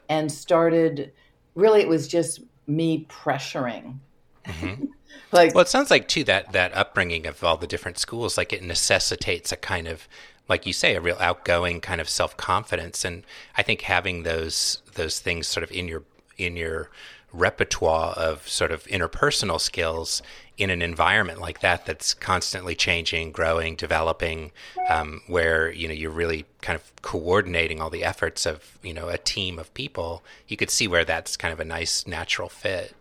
[0.08, 1.12] and started.
[1.54, 3.98] Really, it was just me pressuring.
[4.44, 4.84] Mm-hmm.
[5.32, 8.52] like, well, it sounds like too that that upbringing of all the different schools, like
[8.52, 10.08] it necessitates a kind of
[10.48, 13.04] like you say, a real outgoing kind of self confidence.
[13.04, 13.24] And
[13.56, 16.02] I think having those those things sort of in your
[16.36, 16.90] in your
[17.32, 20.22] repertoire of sort of interpersonal skills
[20.56, 24.52] in an environment like that that's constantly changing, growing, developing,
[24.88, 29.08] um, where you know you're really kind of coordinating all the efforts of you know
[29.08, 30.22] a team of people.
[30.48, 32.94] You could see where that's kind of a nice natural fit.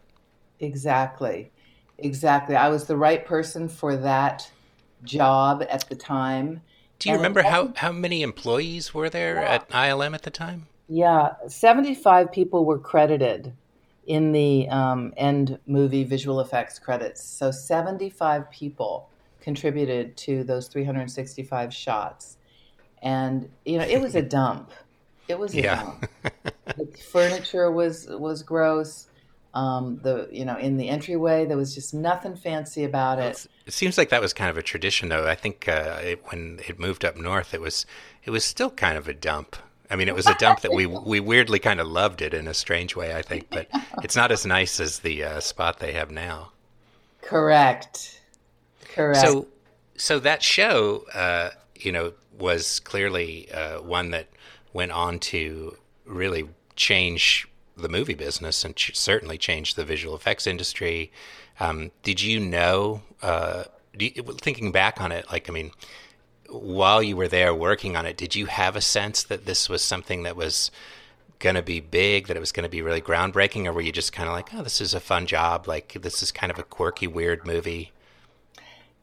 [0.59, 1.51] Exactly,
[1.97, 2.55] exactly.
[2.55, 4.49] I was the right person for that
[5.03, 6.61] job at the time
[6.99, 9.55] do you and remember how, how many employees were there yeah.
[9.55, 10.67] at ILM at the time?
[10.87, 13.53] Yeah, 75 people were credited
[14.05, 17.23] in the um, end movie visual effects credits.
[17.23, 19.09] So 75 people
[19.41, 22.37] contributed to those 365 shots.
[23.01, 24.71] And, you know, it was a dump.
[25.27, 25.83] It was a yeah.
[25.83, 26.07] dump.
[26.77, 29.07] the furniture was was gross.
[29.55, 33.47] Um, the you know in the entryway there was just nothing fancy about it.
[33.65, 35.27] It seems like that was kind of a tradition, though.
[35.27, 37.85] I think uh, it, when it moved up north, it was
[38.25, 39.55] it was still kind of a dump.
[39.89, 42.47] I mean, it was a dump that we we weirdly kind of loved it in
[42.47, 43.67] a strange way, I think, but
[44.03, 46.51] it's not as nice as the uh, spot they have now.
[47.21, 48.21] Correct.
[48.93, 49.19] Correct.
[49.19, 49.47] So,
[49.97, 54.27] so that show, uh, you know, was clearly uh, one that
[54.73, 60.47] went on to really change the movie business and ch- certainly changed the visual effects
[60.47, 61.11] industry.
[61.59, 63.65] Um, did you know, uh,
[63.97, 64.11] you,
[64.41, 65.71] thinking back on it, like, I mean,
[66.49, 69.83] while you were there working on it, did you have a sense that this was
[69.83, 70.71] something that was
[71.39, 73.91] going to be big, that it was going to be really groundbreaking, or were you
[73.91, 75.67] just kind of like, oh, this is a fun job?
[75.67, 77.91] Like, this is kind of a quirky, weird movie?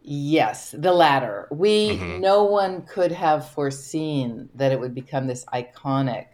[0.02, 1.46] Yes, the latter.
[1.50, 2.20] We, mm-hmm.
[2.20, 6.26] no one could have foreseen that it would become this iconic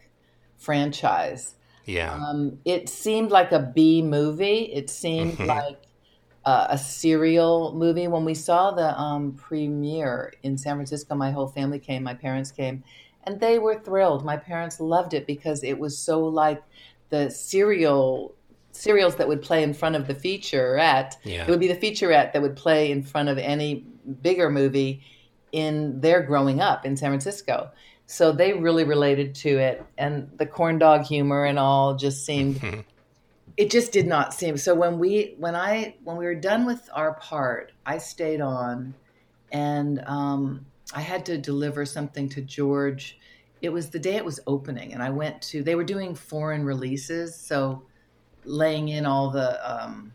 [0.57, 1.55] franchise.
[1.88, 2.12] Yeah.
[2.12, 4.70] Um, it seemed like a B movie.
[4.72, 5.46] It seemed mm-hmm.
[5.46, 5.79] like
[6.44, 8.07] uh, a serial movie.
[8.09, 12.51] When we saw the um, premiere in San Francisco, my whole family came, my parents
[12.51, 12.85] came,
[13.24, 14.22] and they were thrilled.
[14.22, 16.62] My parents loved it because it was so like
[17.09, 18.35] the serial
[18.72, 21.14] serials that would play in front of the featurette.
[21.24, 21.44] Yeah.
[21.44, 23.87] It would be the featurette that would play in front of any
[24.22, 25.03] bigger movie
[25.53, 27.70] in their growing up in San Francisco.
[28.11, 32.85] So they really related to it, and the corn dog humor and all just seemed.
[33.57, 34.73] It just did not seem so.
[34.73, 38.94] When we when I when we were done with our part, I stayed on,
[39.51, 43.18] and um, I had to deliver something to George.
[43.61, 45.64] It was the day it was opening, and I went to.
[45.64, 47.83] They were doing foreign releases, so
[48.44, 50.12] laying in all the um,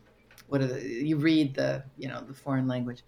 [0.47, 3.03] what are the you read the you know the foreign language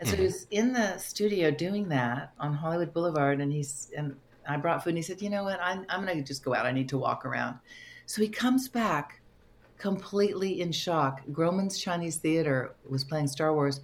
[0.00, 0.22] and so mm-hmm.
[0.22, 4.16] he was in the studio doing that on Hollywood Boulevard, and he's and
[4.48, 5.60] I brought food, and he said, "You know what?
[5.60, 6.66] I'm I'm going to just go out.
[6.66, 7.58] I need to walk around."
[8.06, 9.20] So he comes back
[9.78, 11.22] completely in shock.
[11.32, 13.80] Grauman's Chinese Theater was playing Star Wars,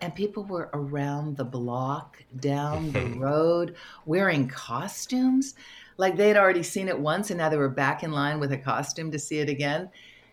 [0.00, 3.74] and people were around the block, down the road,
[4.04, 5.54] wearing costumes.
[5.96, 8.52] Like they had already seen it once, and now they were back in line with
[8.52, 9.88] a costume to see it again.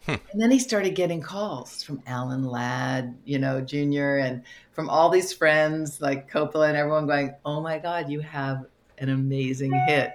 [0.07, 5.09] And then he started getting calls from Alan Ladd, you know, Jr., and from all
[5.09, 8.65] these friends like Coppola and everyone going, Oh my God, you have
[8.97, 10.13] an amazing hit.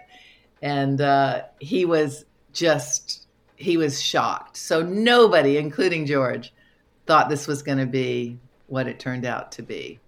[0.62, 4.56] And uh, he was just, he was shocked.
[4.56, 6.52] So nobody, including George,
[7.06, 10.00] thought this was going to be what it turned out to be.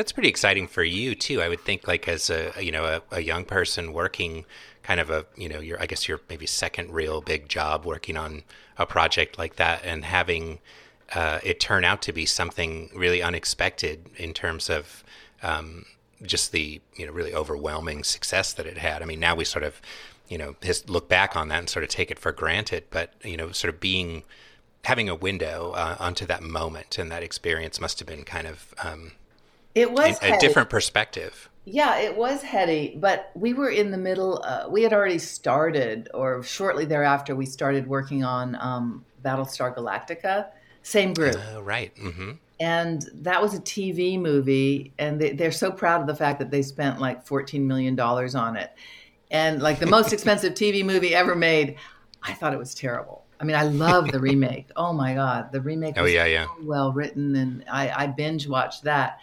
[0.00, 1.42] That's pretty exciting for you too.
[1.42, 4.46] I would think, like as a you know a, a young person working
[4.82, 8.16] kind of a you know your I guess your maybe second real big job working
[8.16, 8.42] on
[8.78, 10.60] a project like that and having
[11.14, 15.04] uh, it turn out to be something really unexpected in terms of
[15.42, 15.84] um,
[16.22, 19.02] just the you know really overwhelming success that it had.
[19.02, 19.82] I mean, now we sort of
[20.30, 23.36] you know look back on that and sort of take it for granted, but you
[23.36, 24.22] know, sort of being
[24.84, 28.74] having a window uh, onto that moment and that experience must have been kind of
[28.82, 29.12] um,
[29.74, 31.50] it was a, a different perspective.
[31.64, 34.42] Yeah, it was heady, but we were in the middle.
[34.44, 40.48] Uh, we had already started, or shortly thereafter, we started working on um, Battlestar Galactica.
[40.82, 41.94] Same group, uh, right?
[41.96, 42.32] Mm-hmm.
[42.58, 46.50] And that was a TV movie, and they, they're so proud of the fact that
[46.50, 48.72] they spent like fourteen million dollars on it,
[49.30, 51.76] and like the most expensive TV movie ever made.
[52.22, 53.24] I thought it was terrible.
[53.38, 54.68] I mean, I love the remake.
[54.76, 55.94] Oh my god, the remake!
[55.98, 56.46] Oh yeah, yeah.
[56.46, 59.20] So well written, and I, I binge watched that.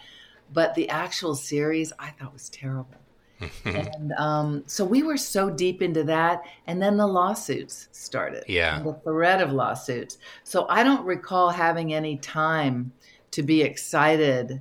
[0.52, 2.94] But the actual series, I thought was terrible.
[3.64, 8.42] and um, so we were so deep into that, and then the lawsuits started.
[8.48, 10.18] Yeah, the threat of lawsuits.
[10.42, 12.92] So I don't recall having any time
[13.30, 14.60] to be excited,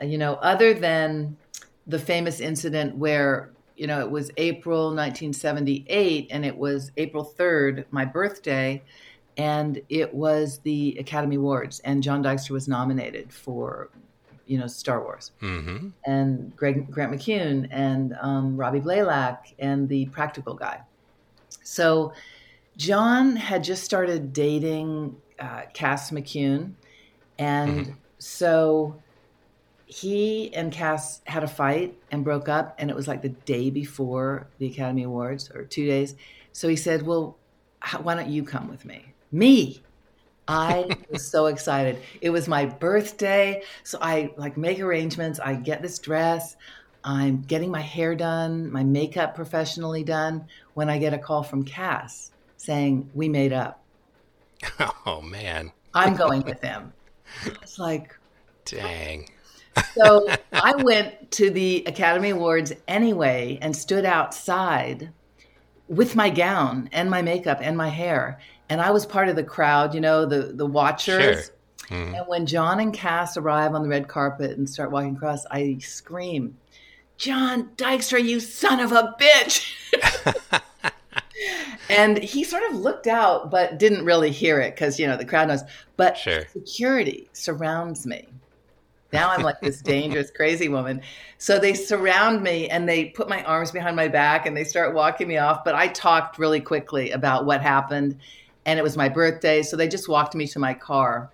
[0.00, 1.36] you know, other than
[1.86, 7.84] the famous incident where you know, it was April 1978 and it was April 3rd,
[7.90, 8.82] my birthday,
[9.36, 13.90] and it was the Academy Awards and John Dykstra was nominated for,
[14.46, 15.32] you know, Star Wars.
[15.40, 15.88] Mm-hmm.
[16.06, 20.80] And Greg, Grant McCune and um, Robbie Blalack and the practical guy.
[21.62, 22.12] So
[22.76, 26.72] John had just started dating uh, Cass McCune.
[27.38, 27.92] And mm-hmm.
[28.18, 29.00] so
[29.86, 33.70] he and Cass had a fight and broke up, and it was like the day
[33.70, 36.16] before the Academy Awards or two days.
[36.52, 37.36] So he said, Well,
[37.80, 39.04] how, why don't you come with me?
[39.30, 39.82] Me.
[40.48, 42.00] I was so excited.
[42.20, 43.62] It was my birthday.
[43.82, 45.40] So I like make arrangements.
[45.40, 46.56] I get this dress.
[47.02, 51.62] I'm getting my hair done, my makeup professionally done when I get a call from
[51.62, 53.82] Cass saying, We made up.
[55.06, 55.70] Oh, man.
[55.92, 56.92] I'm going with him.
[57.44, 58.16] It's like,
[58.64, 59.28] dang
[59.94, 65.12] so I went to the Academy Awards anyway and stood outside
[65.88, 68.40] with my gown and my makeup and my hair.
[68.68, 71.46] And I was part of the crowd, you know, the, the watchers.
[71.46, 71.98] Sure.
[71.98, 72.18] Mm.
[72.18, 75.78] And when John and Cass arrive on the red carpet and start walking across, I
[75.80, 76.56] scream,
[77.18, 80.62] John Dykstra, you son of a bitch.
[81.90, 85.24] and he sort of looked out, but didn't really hear it because, you know, the
[85.24, 85.62] crowd knows.
[85.96, 86.46] But sure.
[86.52, 88.28] security surrounds me.
[89.12, 91.00] Now I'm like this dangerous, crazy woman.
[91.38, 94.92] So they surround me and they put my arms behind my back and they start
[94.92, 95.62] walking me off.
[95.64, 98.18] But I talked really quickly about what happened.
[98.66, 99.62] And it was my birthday.
[99.62, 101.30] So they just walked me to my car.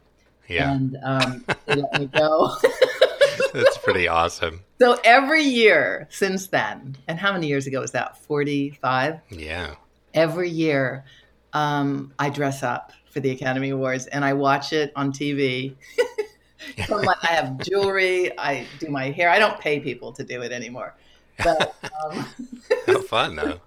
[0.48, 0.72] Yeah.
[0.72, 2.56] And um, they let me go.
[3.52, 4.62] That's pretty awesome.
[4.80, 8.16] So every year since then, and how many years ago was that?
[8.16, 9.20] 45?
[9.30, 9.74] Yeah.
[10.14, 11.04] Every year,
[11.52, 15.74] um, I dress up for the Academy Awards and I watch it on TV.
[16.78, 18.36] I have jewelry.
[18.38, 19.30] I do my hair.
[19.30, 20.94] I don't pay people to do it anymore.
[21.38, 22.26] But um,
[22.86, 23.60] how fun though.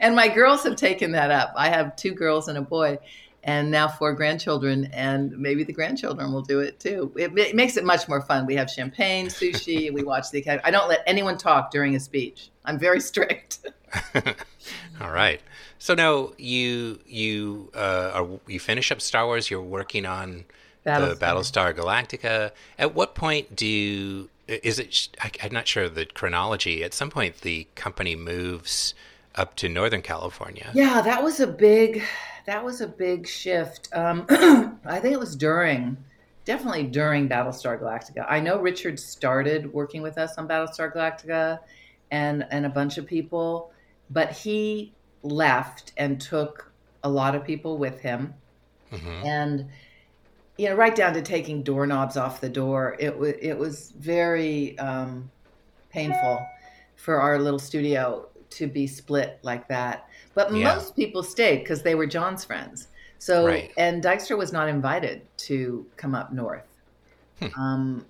[0.00, 1.52] And my girls have taken that up.
[1.56, 2.98] I have two girls and a boy,
[3.44, 7.12] and now four grandchildren, and maybe the grandchildren will do it too.
[7.16, 8.46] It, it makes it much more fun.
[8.46, 9.92] We have champagne, sushi.
[9.92, 10.62] we watch the academy.
[10.64, 12.50] I don't let anyone talk during a speech.
[12.64, 13.60] I'm very strict.
[15.00, 15.40] All right.
[15.78, 19.50] So now you you uh, are you finish up Star Wars.
[19.50, 20.44] You're working on
[20.84, 21.08] Battlestar.
[21.08, 22.50] the Battlestar Galactica.
[22.78, 25.08] At what point do you, is it?
[25.20, 26.82] I, am not sure the chronology.
[26.82, 28.94] At some point, the company moves
[29.34, 30.70] up to Northern California.
[30.74, 32.02] Yeah, that was a big,
[32.46, 33.88] that was a big shift.
[33.92, 34.26] Um,
[34.84, 35.96] I think it was during,
[36.44, 38.26] definitely during Battlestar Galactica.
[38.28, 41.60] I know Richard started working with us on Battlestar Galactica,
[42.10, 43.70] and and a bunch of people,
[44.10, 46.72] but he left and took
[47.04, 48.34] a lot of people with him,
[48.90, 49.26] mm-hmm.
[49.26, 49.68] and
[50.58, 52.96] you know, right down to taking doorknobs off the door.
[52.98, 55.30] It was it was very um,
[55.90, 56.44] painful
[56.96, 60.08] for our little studio to be split like that.
[60.34, 60.74] But yeah.
[60.74, 62.88] most people stayed because they were John's friends.
[63.20, 63.72] So right.
[63.76, 66.66] and Dykstra was not invited to come up north.
[67.40, 67.60] Hmm.
[67.60, 68.06] Um,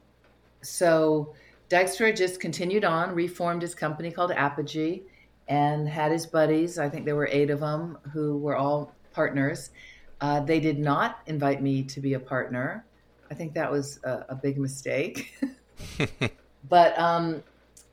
[0.63, 1.35] so
[1.69, 5.03] Dykstra just continued on, reformed his company called Apogee,
[5.49, 6.79] and had his buddies.
[6.79, 9.71] I think there were eight of them who were all partners
[10.21, 12.85] uh, they did not invite me to be a partner.
[13.31, 15.35] I think that was a, a big mistake.
[16.69, 17.43] but um,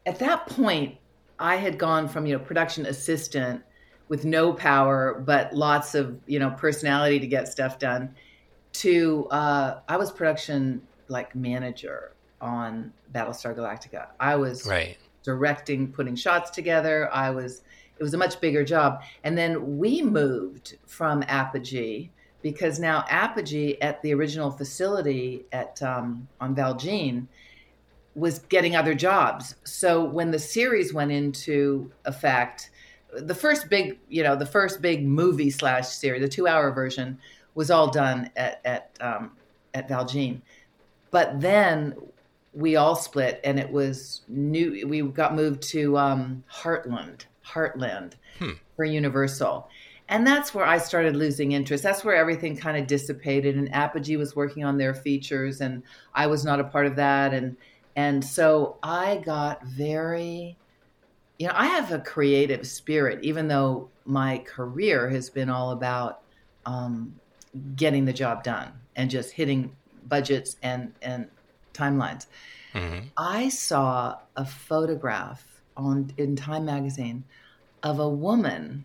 [0.06, 0.98] at that point,
[1.40, 3.62] I had gone from you know production assistant
[4.08, 8.16] with no power but lots of you know personality to get stuff done
[8.72, 14.08] to uh, I was production like manager on Battlestar Galactica.
[14.20, 14.98] I was right.
[15.24, 17.10] directing, putting shots together.
[17.14, 17.64] I was
[17.98, 19.02] it was a much bigger job.
[19.24, 22.12] And then we moved from Apogee
[22.46, 27.28] because now Apogee at the original facility at um, on Valjean
[28.14, 29.56] was getting other jobs.
[29.64, 32.70] So when the series went into effect,
[33.18, 37.18] the first big, you know, the first big movie slash series, the two hour version
[37.56, 39.32] was all done at at um,
[39.74, 40.44] at Valjean.
[41.10, 41.96] But then
[42.54, 44.88] we all split, and it was new.
[44.88, 48.52] We got moved to um, Heartland, Heartland hmm.
[48.76, 49.68] for Universal,
[50.08, 51.84] and that's where I started losing interest.
[51.84, 55.84] That's where everything kind of dissipated, and Apogee was working on their features, and
[56.14, 57.58] I was not a part of that, and
[57.96, 60.58] and so I got very,
[61.40, 66.22] you know, I have a creative spirit, even though my career has been all about
[66.66, 67.16] um,
[67.76, 69.76] getting the job done and just hitting
[70.08, 71.28] budgets and and
[71.74, 72.28] timelines.
[72.74, 73.08] Mm-hmm.
[73.18, 75.44] I saw a photograph
[75.78, 77.24] on in Time magazine
[77.84, 78.84] of a woman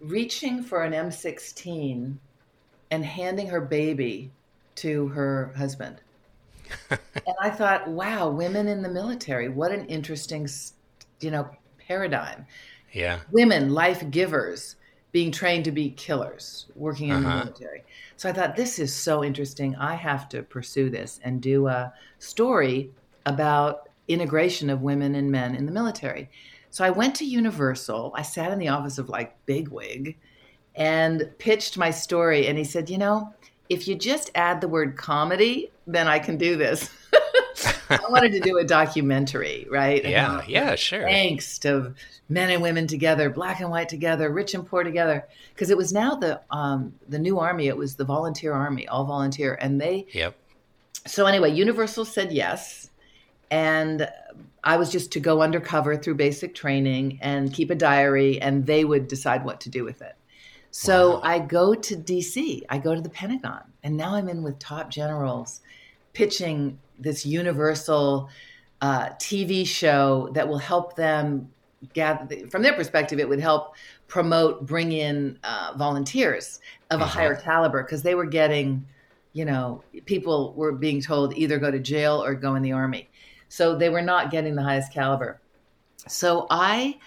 [0.00, 2.16] reaching for an M16
[2.90, 4.30] and handing her baby
[4.76, 6.00] to her husband.
[6.90, 7.00] and
[7.40, 10.48] I thought, wow, women in the military, what an interesting,
[11.20, 12.46] you know, paradigm.
[12.92, 13.20] Yeah.
[13.30, 14.76] Women, life givers,
[15.12, 17.38] being trained to be killers, working in uh-huh.
[17.38, 17.84] the military.
[18.16, 19.74] So I thought, this is so interesting.
[19.76, 22.90] I have to pursue this and do a story
[23.26, 26.30] about integration of women and men in the military.
[26.70, 28.12] So I went to Universal.
[28.14, 30.16] I sat in the office of like Bigwig
[30.74, 32.46] and pitched my story.
[32.46, 33.34] And he said, You know,
[33.68, 36.90] if you just add the word comedy, then I can do this.
[37.90, 40.04] I wanted to do a documentary, right?
[40.04, 41.04] Yeah, yeah, sure.
[41.04, 41.96] Angst of
[42.28, 45.26] men and women together, black and white together, rich and poor together.
[45.54, 47.68] Because it was now the um, the new army.
[47.68, 50.06] It was the volunteer army, all volunteer, and they.
[50.12, 50.36] Yep.
[51.06, 52.87] So anyway, Universal said yes,
[53.50, 54.08] and
[54.64, 58.84] I was just to go undercover through basic training and keep a diary, and they
[58.84, 60.14] would decide what to do with it.
[60.70, 61.20] So wow.
[61.24, 64.90] I go to DC, I go to the Pentagon, and now I'm in with top
[64.90, 65.60] generals
[66.12, 68.28] pitching this universal
[68.80, 71.50] uh, TV show that will help them
[71.92, 73.74] gather, from their perspective, it would help
[74.08, 77.12] promote, bring in uh, volunteers of a mm-hmm.
[77.12, 78.84] higher caliber because they were getting,
[79.32, 83.07] you know, people were being told either go to jail or go in the army.
[83.48, 85.40] So they were not getting the highest caliber.
[86.06, 86.98] So I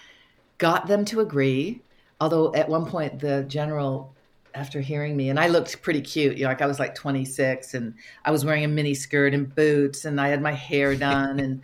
[0.58, 1.82] got them to agree.
[2.20, 4.14] Although at one point the general,
[4.54, 7.74] after hearing me, and I looked pretty cute, you know, like I was like 26
[7.74, 11.40] and I was wearing a mini skirt and boots and I had my hair done.
[11.40, 11.62] and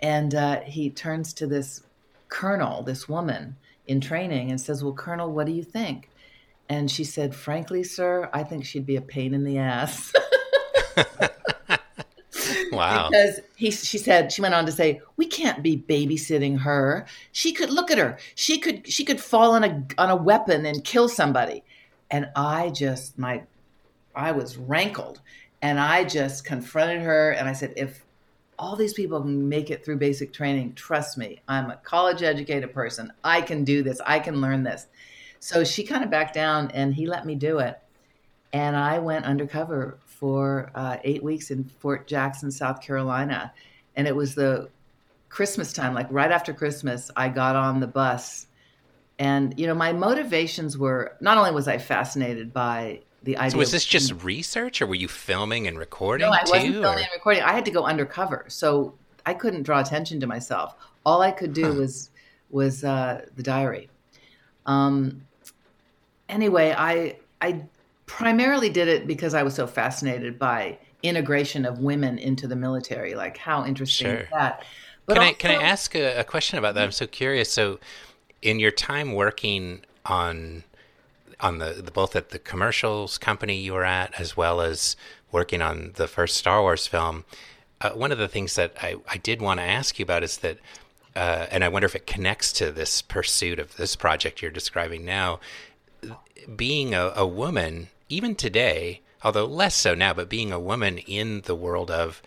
[0.00, 1.82] and uh, he turns to this
[2.28, 3.56] colonel, this woman
[3.86, 6.10] in training, and says, Well, Colonel, what do you think?
[6.68, 10.12] And she said, Frankly, sir, I think she'd be a pain in the ass.
[12.72, 13.08] Wow.
[13.08, 17.06] Because he, she said, she went on to say, we can't be babysitting her.
[17.32, 18.18] She could look at her.
[18.34, 21.62] She could, she could fall on a on a weapon and kill somebody.
[22.10, 23.42] And I just, my,
[24.14, 25.20] I was rankled,
[25.60, 28.04] and I just confronted her, and I said, if
[28.58, 32.72] all these people can make it through basic training, trust me, I'm a college educated
[32.72, 33.12] person.
[33.22, 34.00] I can do this.
[34.06, 34.86] I can learn this.
[35.40, 37.78] So she kind of backed down, and he let me do it.
[38.52, 43.52] And I went undercover for uh, eight weeks in Fort Jackson, South Carolina.
[43.96, 44.68] And it was the
[45.28, 48.46] Christmas time, like right after Christmas, I got on the bus.
[49.18, 53.50] And, you know, my motivations were not only was I fascinated by the idea.
[53.50, 56.26] So was this just research or were you filming and recording?
[56.26, 56.92] No, I too, wasn't filming or?
[56.92, 57.42] and recording.
[57.42, 58.46] I had to go undercover.
[58.48, 58.94] So
[59.26, 60.74] I couldn't draw attention to myself.
[61.04, 61.74] All I could do huh.
[61.74, 62.10] was
[62.50, 63.90] was uh, the diary.
[64.64, 65.22] Um,
[66.28, 67.62] anyway, I I
[68.06, 73.14] primarily did it because I was so fascinated by integration of women into the military.
[73.14, 74.16] Like, how interesting sure.
[74.20, 74.64] is that?
[75.04, 76.84] But can also, I can I ask a, a, question about that?
[76.84, 77.52] I'm so curious.
[77.52, 77.78] So,
[78.42, 80.64] in your time working on
[81.38, 84.96] on the, the, both at the commercials company you were at, as well as
[85.30, 87.24] working on the first Star Wars film,
[87.82, 90.38] uh, one of the things that I, I did want to ask you about is
[90.38, 90.58] that.
[91.14, 95.06] Uh, and I wonder if it connects to this pursuit of this project you're describing
[95.06, 95.40] now.
[96.56, 101.42] Being a, a woman even today, although less so now, but being a woman in
[101.42, 102.22] the world of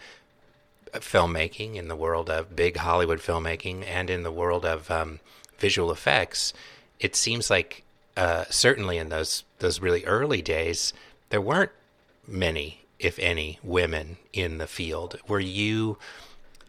[0.94, 5.20] filmmaking, in the world of big Hollywood filmmaking, and in the world of um,
[5.58, 6.54] visual effects,
[7.00, 7.84] it seems like
[8.18, 10.94] uh, certainly in those those really early days,
[11.30, 11.72] there weren't
[12.28, 15.20] many, if any, women in the field.
[15.28, 15.98] Were you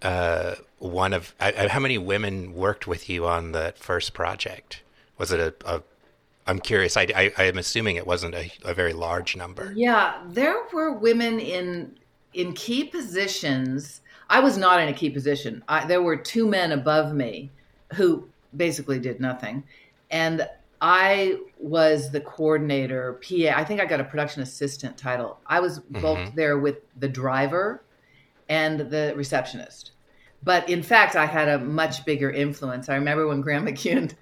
[0.02, 4.82] uh, one of uh, how many women worked with you on the first project?
[5.18, 5.82] Was it a, a
[6.50, 6.96] I'm curious.
[6.96, 9.72] I, I, I am assuming it wasn't a, a, very large number.
[9.76, 11.96] Yeah, there were women in
[12.34, 14.00] in key positions.
[14.28, 15.62] I was not in a key position.
[15.68, 17.50] I, there were two men above me
[17.94, 19.62] who basically did nothing,
[20.10, 20.48] and
[20.80, 23.52] I was the coordinator, PA.
[23.54, 25.38] I think I got a production assistant title.
[25.46, 26.36] I was both mm-hmm.
[26.36, 27.84] there with the driver
[28.48, 29.92] and the receptionist.
[30.42, 32.88] But in fact, I had a much bigger influence.
[32.88, 34.14] I remember when Graham McCune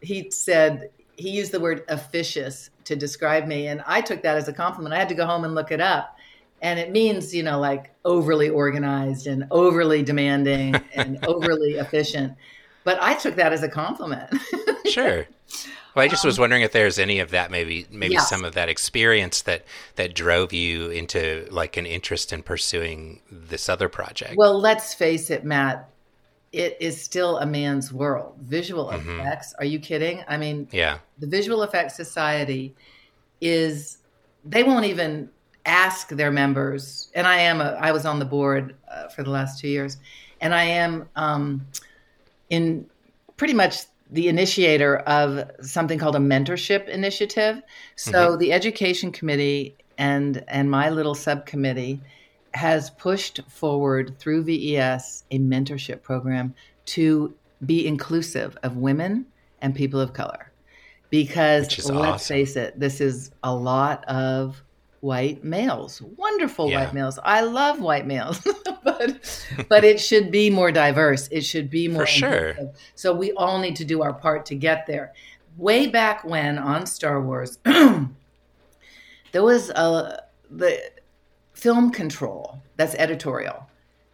[0.00, 4.48] he said he used the word officious to describe me, and I took that as
[4.48, 4.94] a compliment.
[4.94, 6.16] I had to go home and look it up,
[6.62, 12.34] and it means you know like overly organized and overly demanding and overly efficient.
[12.84, 14.32] But I took that as a compliment.
[14.86, 15.26] sure.
[15.96, 18.28] Well, I just was um, wondering if there's any of that, maybe maybe yes.
[18.28, 19.64] some of that experience that
[19.94, 24.34] that drove you into like an interest in pursuing this other project.
[24.36, 25.88] Well, let's face it, Matt.
[26.56, 28.34] It is still a man's world.
[28.40, 29.20] Visual mm-hmm.
[29.20, 29.54] effects.
[29.58, 30.24] Are you kidding?
[30.26, 30.98] I mean, yeah.
[31.18, 32.74] The Visual Effects Society
[33.42, 33.98] is
[34.42, 35.28] they won't even
[35.66, 37.10] ask their members.
[37.14, 39.98] And I am a, I was on the board uh, for the last two years,
[40.40, 41.66] and I am um,
[42.48, 42.86] in
[43.36, 47.60] pretty much the initiator of something called a mentorship initiative.
[47.96, 48.38] So mm-hmm.
[48.38, 52.00] the education committee and and my little subcommittee
[52.56, 56.54] has pushed forward through VES a mentorship program
[56.86, 57.34] to
[57.66, 59.26] be inclusive of women
[59.60, 60.50] and people of color.
[61.10, 62.34] Because let's awesome.
[62.34, 64.62] face it, this is a lot of
[65.00, 66.80] white males, wonderful yeah.
[66.80, 67.18] white males.
[67.22, 68.40] I love white males,
[68.82, 71.28] but but it should be more diverse.
[71.30, 72.56] It should be more For sure.
[72.94, 75.12] So we all need to do our part to get there.
[75.58, 80.80] Way back when on Star Wars, there was a the
[81.56, 83.68] film control that's editorial.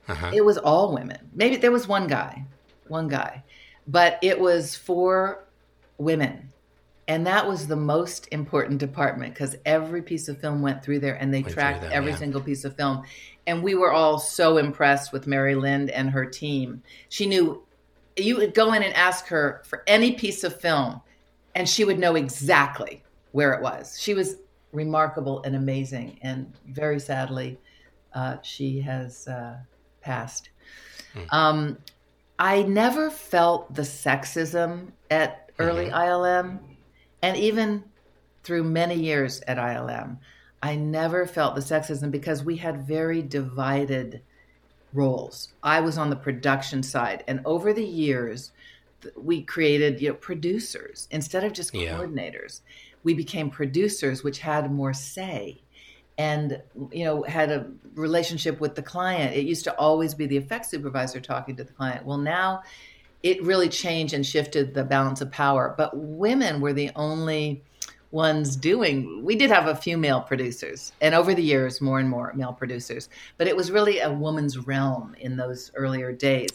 [0.08, 0.30] Uh-huh.
[0.34, 1.30] It was all women.
[1.34, 2.44] Maybe there was one guy,
[2.88, 3.42] one guy,
[3.86, 5.44] but it was for
[5.98, 6.52] women
[7.08, 11.14] and that was the most important department because every piece of film went through there
[11.16, 12.16] and they went tracked them, every yeah.
[12.16, 13.02] single piece of film.
[13.46, 16.82] And we were all so impressed with Mary Lind and her team.
[17.08, 17.62] She knew
[18.16, 21.00] you would go in and ask her for any piece of film,
[21.54, 24.00] and she would know exactly where it was.
[24.00, 24.36] She was
[24.72, 26.18] remarkable and amazing.
[26.22, 27.58] And very sadly,
[28.14, 29.56] uh, she has uh,
[30.00, 30.50] passed.
[31.12, 31.20] Hmm.
[31.30, 31.78] Um,
[32.38, 35.94] I never felt the sexism at early mm-hmm.
[35.94, 36.58] ILM
[37.22, 37.84] and even
[38.42, 40.18] through many years at ILM,
[40.62, 44.22] I never felt the sexism because we had very divided
[44.92, 45.48] roles.
[45.62, 48.52] I was on the production side, and over the years,
[49.16, 52.60] we created you know producers instead of just coordinators.
[52.60, 52.91] Yeah.
[53.04, 55.62] We became producers, which had more say,
[56.18, 59.34] and you know had a relationship with the client.
[59.34, 62.04] It used to always be the effects supervisor talking to the client.
[62.04, 62.62] Well, now
[63.22, 65.74] it really changed and shifted the balance of power.
[65.76, 67.62] But women were the only
[68.10, 69.24] ones doing.
[69.24, 72.52] We did have a few male producers, and over the years, more and more male
[72.52, 73.08] producers.
[73.38, 76.50] But it was really a woman's realm in those earlier days.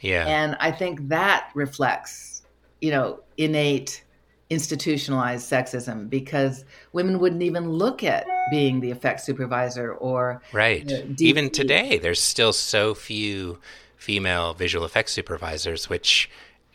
[0.00, 2.42] Yeah, and I think that reflects,
[2.80, 4.04] you know, innate
[4.50, 11.04] institutionalized sexism because women wouldn't even look at being the effect supervisor or right you
[11.04, 13.58] know, even today there's still so few
[14.00, 16.30] female visual effects supervisors, which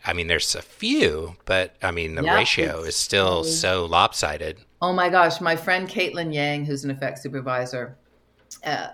[0.05, 4.59] I mean, there's a few, but I mean, the yeah, ratio is still so lopsided.
[4.82, 5.41] Oh my gosh.
[5.41, 7.97] My friend Caitlin Yang, who's an effects supervisor,
[8.63, 8.89] uh,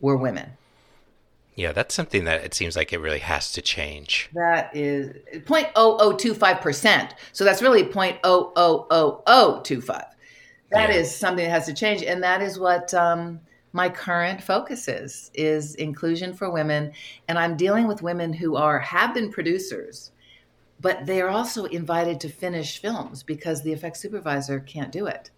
[0.00, 0.52] were women.
[1.56, 4.30] Yeah, that's something that it seems like it really has to change.
[4.34, 7.10] That is 0.0025%.
[7.32, 10.04] So that's really 0.00025.
[10.70, 10.90] That yeah.
[10.90, 12.02] is something that has to change.
[12.02, 13.40] And that is what um,
[13.72, 16.92] my current focus is, is inclusion for women.
[17.28, 20.12] And I'm dealing with women who are have been producers,
[20.80, 25.30] but they are also invited to finish films because the effects supervisor can't do it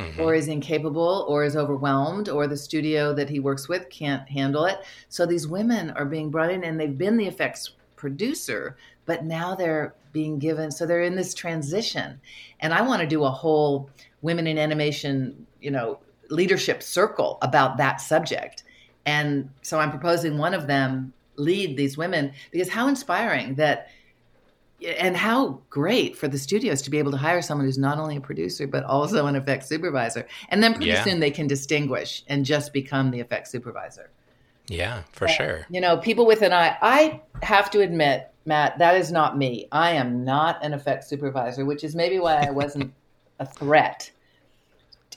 [0.00, 0.20] mm-hmm.
[0.20, 4.64] or is incapable or is overwhelmed or the studio that he works with can't handle
[4.64, 4.78] it.
[5.08, 8.76] So these women are being brought in and they've been the effects producer,
[9.06, 12.20] but now they're being given so they're in this transition.
[12.60, 13.90] And I want to do a whole
[14.22, 15.98] women in animation, you know,
[16.30, 18.64] leadership circle about that subject.
[19.06, 23.88] And so I'm proposing one of them lead these women because how inspiring that
[24.82, 28.16] and how great for the studios to be able to hire someone who's not only
[28.16, 30.26] a producer but also an effects supervisor.
[30.48, 31.04] And then pretty yeah.
[31.04, 34.10] soon they can distinguish and just become the effects supervisor.
[34.70, 35.66] Yeah for and, sure.
[35.68, 39.66] you know people with an eye i have to admit matt that is not me.
[39.72, 42.94] I am not an effects supervisor which is maybe why i wasn't
[43.40, 44.10] a threat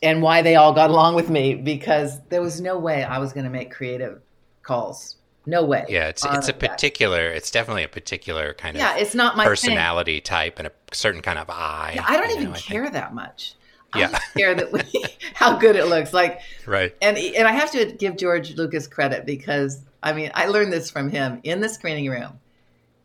[0.01, 3.31] and why they all got along with me because there was no way i was
[3.31, 4.21] going to make creative
[4.63, 5.85] calls no way.
[5.89, 7.27] Yeah, it's it's a particular.
[7.27, 10.23] It's definitely a particular kind yeah, of it's not my personality thing.
[10.23, 11.93] type and a certain kind of eye.
[11.95, 13.55] Yeah, I don't even know, care that much.
[13.93, 14.19] I yeah.
[14.35, 14.81] care that we,
[15.33, 16.13] how good it looks.
[16.13, 16.95] Like right.
[17.01, 20.89] And and I have to give George Lucas credit because I mean I learned this
[20.89, 22.39] from him in the screening room.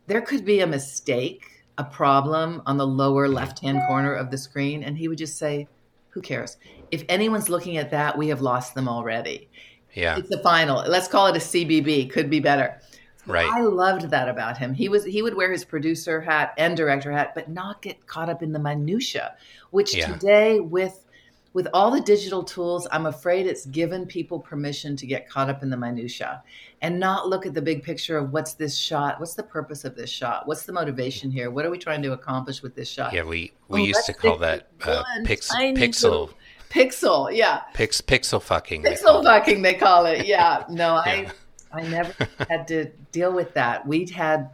[0.07, 4.37] There could be a mistake a problem on the lower left hand corner of the
[4.37, 5.67] screen, and he would just say,
[6.09, 6.57] Who cares?
[6.91, 9.49] If anyone's looking at that, we have lost them already.
[9.93, 10.17] Yeah.
[10.17, 10.83] It's the final.
[10.87, 12.11] Let's call it a CBB.
[12.11, 12.79] Could be better.
[13.25, 13.49] Right.
[13.51, 14.73] I loved that about him.
[14.73, 18.29] He was he would wear his producer hat and director hat, but not get caught
[18.29, 19.35] up in the minutia,
[19.71, 20.07] which Yeah.
[20.13, 21.05] today with
[21.51, 25.63] with all the digital tools, I'm afraid it's given people permission to get caught up
[25.63, 26.43] in the minutia
[26.83, 29.95] and not look at the big picture of what's this shot, what's the purpose of
[29.95, 33.13] this shot, what's the motivation here, what are we trying to accomplish with this shot?
[33.13, 36.29] Yeah, we we Oh, used to call that uh, pix, pixel
[36.69, 37.61] Pixel, yeah.
[37.73, 38.83] pix, pixel fucking.
[38.83, 39.29] they Pixel called it.
[39.29, 40.25] fucking, they call it.
[40.25, 40.63] Yeah.
[40.69, 41.31] No, Yeah.
[41.71, 42.13] I I never
[42.49, 43.87] had to deal with that.
[43.87, 44.49] We'd had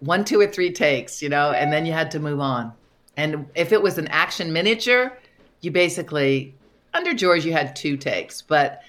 [0.00, 2.72] one, two, or three takes, you know, and then you had to move on.
[3.16, 5.16] And if it was an action miniature,
[5.60, 6.54] you basically
[6.94, 8.82] under George you had two takes, but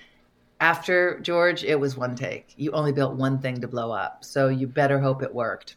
[0.60, 2.54] after George it was one take.
[2.58, 5.76] You only built one thing to blow up, so you better hope it worked.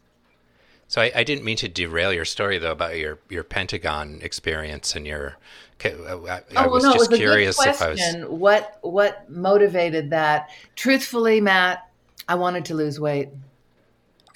[0.91, 4.93] So I, I didn't mean to derail your story though about your your Pentagon experience
[4.93, 5.37] and your.
[5.85, 7.99] Uh, I, I Oh, was no, just it was a curious if I was.
[7.99, 8.23] question.
[8.39, 10.49] What what motivated that?
[10.75, 11.89] Truthfully, Matt,
[12.27, 13.29] I wanted to lose weight.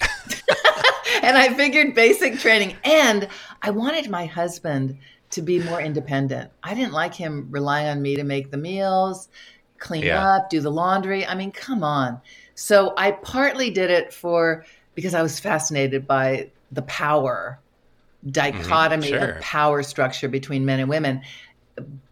[1.22, 3.28] and I figured basic training and
[3.60, 4.96] I wanted my husband
[5.32, 6.50] to be more independent.
[6.62, 9.28] I didn't like him relying on me to make the meals,
[9.78, 10.36] clean Yeah.
[10.36, 11.26] up, do the laundry.
[11.26, 12.18] I mean, come on.
[12.54, 14.64] So I partly did it for
[14.96, 17.60] because I was fascinated by the power
[18.28, 19.18] dichotomy mm-hmm.
[19.18, 19.32] sure.
[19.34, 21.22] of power structure between men and women.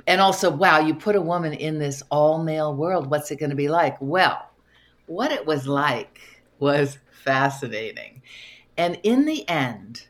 [0.06, 3.10] And also, wow, you put a woman in this all male world.
[3.10, 3.96] What's it going to be like?
[4.00, 4.48] Well,
[5.06, 6.20] what it was like
[6.60, 8.22] was fascinating.
[8.76, 10.06] And in the end,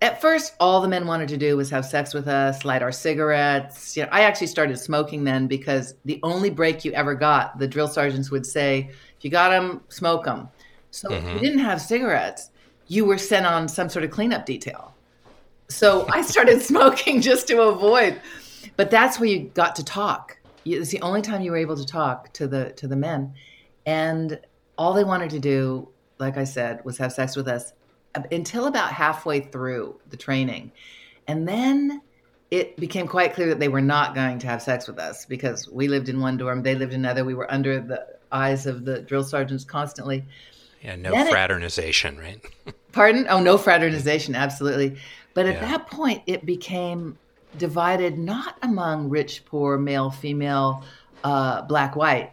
[0.00, 2.92] at first, all the men wanted to do was have sex with us, light our
[2.92, 3.96] cigarettes.
[3.96, 7.66] You know, I actually started smoking then because the only break you ever got, the
[7.66, 10.48] drill sergeants would say, if you got them, smoke them.
[10.90, 11.38] So if you mm-hmm.
[11.38, 12.50] didn't have cigarettes,
[12.86, 14.94] you were sent on some sort of cleanup detail.
[15.68, 18.20] So I started smoking just to avoid.
[18.76, 20.38] But that's where you got to talk.
[20.64, 23.32] It's the only time you were able to talk to the to the men,
[23.86, 24.38] and
[24.76, 27.72] all they wanted to do, like I said, was have sex with us
[28.30, 30.72] until about halfway through the training,
[31.26, 32.02] and then
[32.50, 35.68] it became quite clear that they were not going to have sex with us because
[35.68, 37.24] we lived in one dorm, they lived in another.
[37.24, 40.24] We were under the eyes of the drill sergeants constantly.
[40.82, 42.40] Yeah, no Then it- fraternization, right?
[42.92, 43.26] Pardon?
[43.28, 44.96] Oh, no fraternization, absolutely.
[45.34, 45.60] But at Yeah.
[45.70, 47.18] that point, it became
[47.56, 50.84] divided not among rich, poor, male, female,
[51.24, 52.32] uh, black, white.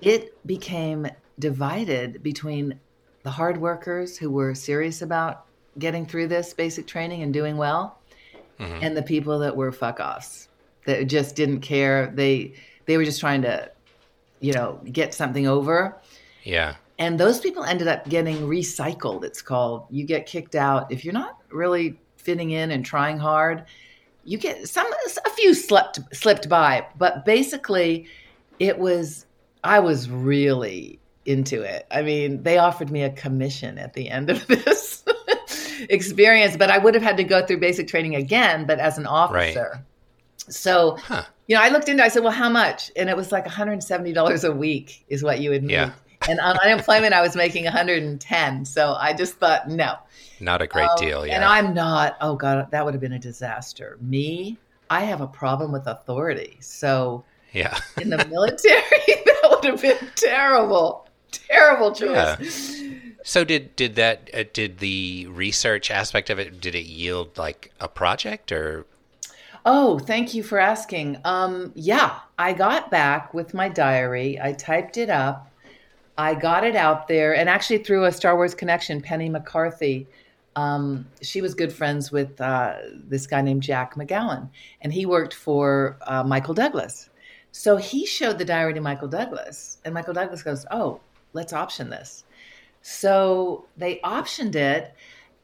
[0.00, 1.06] It became
[1.38, 2.78] divided between
[3.22, 5.44] the hard workers who were serious about
[5.78, 7.98] getting through this basic training and doing well,
[8.58, 10.46] and the people that were fuck offs
[10.86, 12.12] that just didn't care.
[12.14, 12.52] They
[12.86, 13.70] they were just trying to,
[14.40, 15.96] you know, get something over
[16.44, 16.74] Yeah.
[17.02, 19.24] And those people ended up getting recycled.
[19.24, 20.92] It's called you get kicked out.
[20.92, 23.64] If you're not really fitting in and trying hard
[24.24, 24.86] you get some
[25.26, 26.86] a few slipped slipped by.
[26.96, 28.06] But basically
[28.60, 29.26] it was
[29.64, 31.86] i was really into it.
[31.90, 35.04] I mean they offered me a commission at the end of this
[35.88, 39.06] experience but i would have had to go through basic training again but as an
[39.06, 39.70] officer.
[39.74, 39.82] Right.
[40.48, 41.24] so Huh.
[41.48, 42.92] you know i looked into it, i said well how much?
[42.94, 45.72] And it was like $170 a week is what you would make.
[45.72, 45.90] Yeah.
[46.28, 48.64] And on unemployment, I was making 110.
[48.64, 49.96] So I just thought, no.
[50.40, 51.26] Not a great Um, deal.
[51.26, 51.36] Yeah.
[51.36, 53.96] And I'm not, oh God, that would have been a disaster.
[54.00, 54.58] Me,
[54.90, 56.58] I have a problem with authority.
[56.60, 57.78] So yeah.
[58.00, 61.08] in the military, that would have been terrible.
[61.30, 62.80] Terrible choice.
[62.80, 62.90] Yeah.
[63.24, 67.72] So did did that uh, did the research aspect of it did it yield like
[67.80, 68.84] a project or
[69.64, 71.18] Oh, thank you for asking.
[71.24, 74.40] Um, yeah, I got back with my diary.
[74.40, 75.51] I typed it up.
[76.18, 80.06] I got it out there, and actually through a Star Wars connection, Penny McCarthy.
[80.54, 82.76] Um, she was good friends with uh,
[83.08, 84.50] this guy named Jack McGowan,
[84.82, 87.08] and he worked for uh, Michael Douglas.
[87.52, 91.00] So he showed the diary to Michael Douglas, and Michael Douglas goes, "Oh,
[91.32, 92.24] let's option this."
[92.82, 94.94] So they optioned it,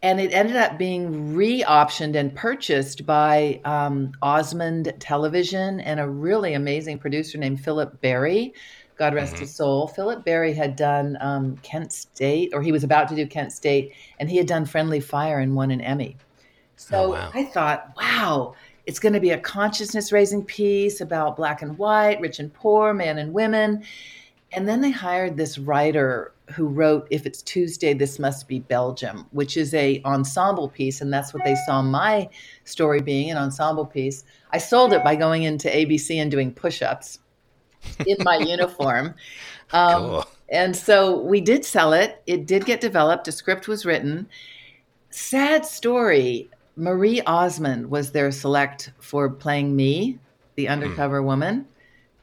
[0.02, 6.54] and it ended up being re-optioned and purchased by um, Osmond Television and a really
[6.54, 8.52] amazing producer named Philip Barry.
[8.99, 9.86] God rest his soul.
[9.86, 13.92] Philip Barry had done um, Kent State, or he was about to do Kent State,
[14.18, 16.16] and he had done Friendly Fire and won an Emmy.
[16.76, 17.30] So Oh, wow.
[17.32, 18.55] I thought, wow,
[18.86, 22.92] it's going to be a consciousness raising piece about black and white, rich and poor,
[22.92, 23.84] man and women.
[24.53, 29.26] And then they hired this writer who wrote "If It's Tuesday, This Must Be Belgium,"
[29.30, 32.30] which is a ensemble piece, and that's what they saw my
[32.64, 34.24] story being an ensemble piece.
[34.51, 37.18] I sold it by going into ABC and doing push-ups
[38.07, 39.14] in my uniform.
[39.72, 40.24] Um, Cool.
[40.51, 42.22] And so we did sell it.
[42.26, 43.28] It did get developed.
[43.28, 44.26] A script was written.
[45.11, 46.49] sad story.
[46.76, 50.18] Marie Osmond was their select for playing me,
[50.55, 50.72] the Hmm.
[50.72, 51.66] undercover woman.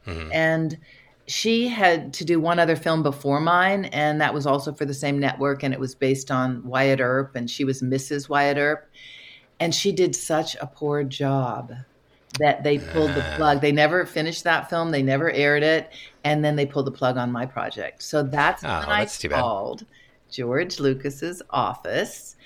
[0.06, 0.30] Mhm.
[0.32, 0.78] And
[1.26, 4.94] she had to do one other film before mine, and that was also for the
[4.94, 8.28] same network, and it was based on Wyatt Earp, and she was Mrs.
[8.28, 8.88] Wyatt Earp.
[9.60, 11.72] And she did such a poor job
[12.38, 13.60] that they pulled the plug.
[13.60, 15.90] They never finished that film, they never aired it,
[16.24, 18.02] and then they pulled the plug on my project.
[18.02, 19.32] So that's Oh, when I that's bad.
[19.32, 19.84] called
[20.30, 22.36] George Lucas's office.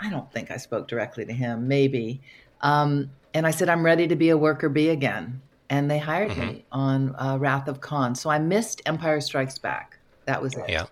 [0.00, 2.20] I don't think I spoke directly to him, maybe.
[2.60, 5.40] Um, and I said, I'm ready to be a worker bee again.
[5.70, 6.46] And they hired Mm-hmm.
[6.46, 8.14] me on uh, Wrath of Khan.
[8.14, 9.98] So I missed Empire Strikes Back.
[10.24, 10.64] That was it.
[10.68, 10.86] Yeah.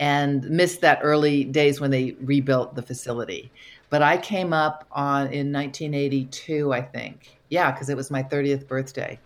[0.00, 3.50] And missed that early days when they rebuilt the facility.
[3.90, 7.36] But I came up on in 1982, I think.
[7.52, 9.20] Yeah, because it was my 30th birthday.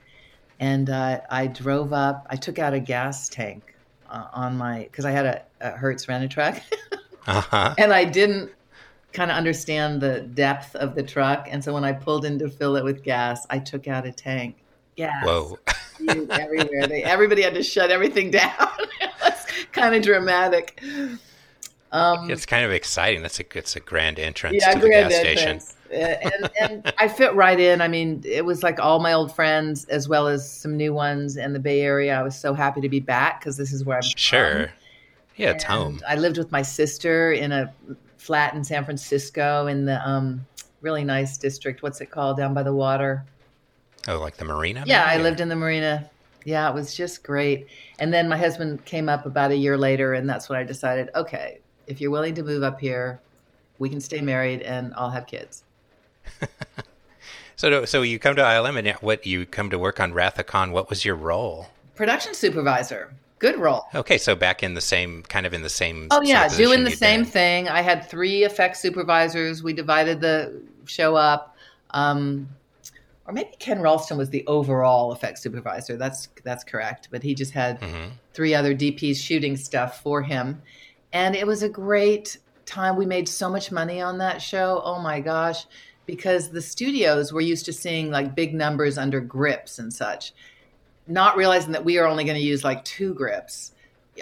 [0.58, 3.76] And uh, I drove up, I took out a gas tank
[4.10, 6.60] uh, on my, because I had a, a Hertz rent a truck.
[7.28, 7.74] Uh-huh.
[7.76, 8.52] and I didn't
[9.12, 11.48] kind of understand the depth of the truck.
[11.50, 14.12] And so when I pulled in to fill it with gas, I took out a
[14.12, 14.58] tank.
[14.94, 15.58] Gas Whoa.
[16.30, 16.86] everywhere.
[16.86, 18.68] They, everybody had to shut everything down.
[19.00, 20.80] it was kind of dramatic.
[21.96, 23.22] Um, It's kind of exciting.
[23.22, 25.48] That's a it's a grand entrance yeah, to the gas station.
[25.48, 25.76] entrance.
[25.90, 27.80] Uh, and, and I fit right in.
[27.80, 31.36] I mean, it was like all my old friends as well as some new ones
[31.36, 32.18] in the Bay Area.
[32.18, 34.12] I was so happy to be back because this is where I'm from.
[34.16, 34.70] Sure.
[35.36, 36.00] Yeah, it's And home.
[36.08, 37.72] I lived with my sister in a
[38.16, 40.44] flat in San Francisco in the um,
[40.80, 41.82] really nice district.
[41.82, 43.24] What's it called down by the water?
[44.08, 44.82] Oh, like the marina?
[44.86, 46.10] Yeah, I lived in the marina.
[46.44, 47.66] Yeah, it was just great.
[47.98, 51.10] And then my husband came up about a year later, and that's when I decided,
[51.14, 53.20] okay, if you're willing to move up here,
[53.78, 55.64] we can stay married and I'll have kids.
[57.58, 60.46] So, so you come to ILM and what you come to work on Wrath of
[60.46, 60.72] Khan.
[60.72, 61.68] What was your role?
[61.94, 63.86] Production supervisor, good role.
[63.94, 66.08] Okay, so back in the same kind of in the same.
[66.10, 67.66] Oh yeah, doing the same thing.
[67.66, 69.62] I had three effects supervisors.
[69.62, 71.56] We divided the show up.
[71.92, 72.50] Um,
[73.26, 75.96] or maybe Ken Ralston was the overall effects supervisor.
[75.96, 77.08] That's that's correct.
[77.10, 77.80] But he just had.
[77.80, 78.10] Mhm.
[78.34, 80.60] three other DPs shooting stuff for him.
[81.16, 82.36] And it was a great
[82.66, 82.94] time.
[82.94, 84.82] We made so much money on that show.
[84.84, 85.64] Oh my gosh.
[86.04, 90.34] Because the studios were used to seeing like big numbers under grips and such,
[91.06, 93.72] not realizing that we are only going to use like two grips.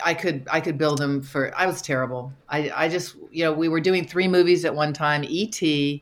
[0.05, 2.33] I could I could build them for I was terrible.
[2.49, 6.01] I, I just you know, we were doing three movies at one time, E.T.,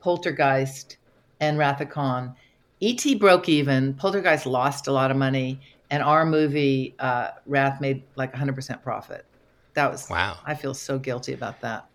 [0.00, 0.98] Poltergeist,
[1.40, 2.36] and Wrath of Khan.
[2.80, 3.14] E.T.
[3.14, 8.34] broke even, Poltergeist lost a lot of money, and our movie uh, Wrath made like
[8.34, 9.24] 100% profit.
[9.74, 10.38] That was Wow.
[10.46, 11.86] I feel so guilty about that.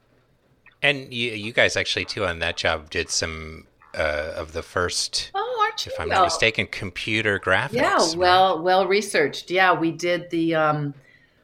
[0.82, 3.68] And you, you guys actually too on that job did some
[3.98, 5.92] uh, of the first, Oh, aren't you?
[5.92, 7.74] if I'm not mistaken, computer graphics.
[7.74, 8.18] Yeah, right?
[8.18, 9.52] well, well researched.
[9.52, 10.94] Yeah, we did the um,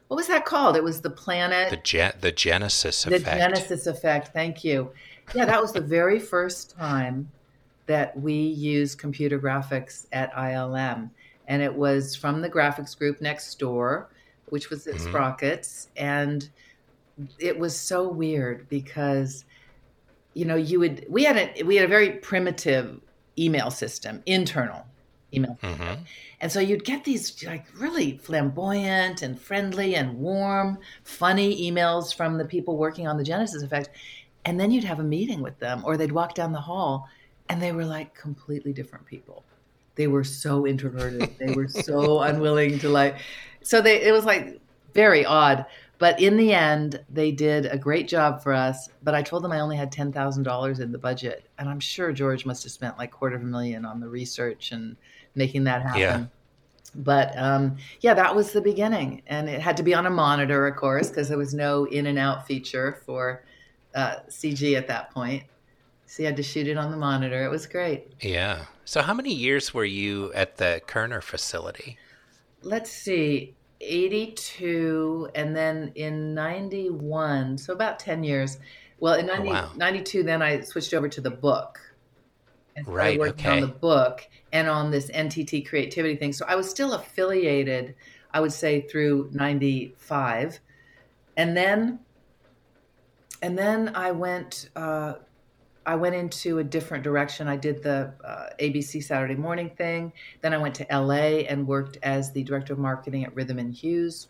[0.08, 0.76] what was that called?
[0.76, 3.24] It was the planet, the gen- the Genesis the effect.
[3.34, 4.28] The Genesis effect.
[4.28, 4.90] Thank you.
[5.34, 7.30] Yeah, that was the very first time
[7.86, 11.10] that we used computer graphics at ILM,
[11.48, 14.08] and it was from the graphics group next door,
[14.48, 15.00] which was at Mhm.
[15.00, 16.48] Sprockets, and
[17.38, 19.44] it was so weird because
[20.34, 23.00] you know you would we had a we had a very primitive
[23.38, 24.84] email system internal
[25.32, 25.94] email hmm
[26.40, 32.36] and so you'd get these like really flamboyant and friendly and warm, funny emails from
[32.36, 33.90] the people working on the Genesis effect.
[34.44, 37.08] And then you'd have a meeting with them or they'd walk down the hall
[37.48, 39.44] and they were like completely different people.
[39.94, 41.34] They were so introverted.
[41.38, 43.16] they were so unwilling to like
[43.66, 44.60] so they it was like
[44.94, 45.66] very odd.
[45.98, 48.90] But in the end, they did a great job for us.
[49.02, 51.80] But I told them I only had ten thousand dollars in the budget, and I'm
[51.80, 54.96] sure George must have spent like quarter of a million on the research and
[55.34, 56.00] making that happen.
[56.00, 56.24] Yeah.
[56.94, 60.66] But um, yeah, that was the beginning, and it had to be on a monitor,
[60.66, 63.42] of course, because there was no in and out feature for
[63.94, 65.42] uh, CG at that point.
[66.06, 67.44] So you had to shoot it on the monitor.
[67.44, 68.12] It was great.
[68.20, 68.66] Yeah.
[68.84, 71.98] So how many years were you at the Kerner facility?
[72.62, 78.58] Let's see, 82, and then in 91, so about 10 years.
[78.98, 79.70] Well, in 90, Oh, wow.
[79.76, 81.80] 92, then I switched over to the book.
[82.74, 83.54] And started Right, working okay.
[83.56, 86.32] on the book and on this NTT creativity thing.
[86.34, 87.94] So I was still affiliated,
[88.32, 90.60] I would say, through 95.
[91.36, 92.00] And then
[93.42, 95.14] and then I went uh,
[95.86, 97.46] I went into a different direction.
[97.46, 100.12] I did the uh, ABC Saturday morning thing.
[100.40, 103.72] Then I went to LA and worked as the director of marketing at Rhythm and
[103.72, 104.26] Hues,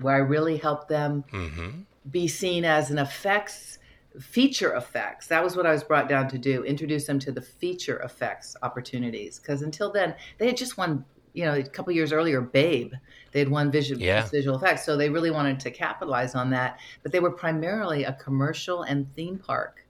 [0.00, 1.70] where I really helped them hmm
[2.10, 3.78] be seen as an effects
[4.20, 5.28] feature effects.
[5.28, 8.56] That was what I was brought down to do, introduce them to the feature effects
[8.62, 9.38] opportunities.
[9.38, 12.92] Because until then, they had just won, you know, a couple years earlier, Babe.
[13.30, 14.26] They had won visual, Yeah.
[14.26, 14.84] visual effects.
[14.84, 16.78] So they really wanted to capitalize on that.
[17.02, 19.81] But they were primarily a commercial and theme park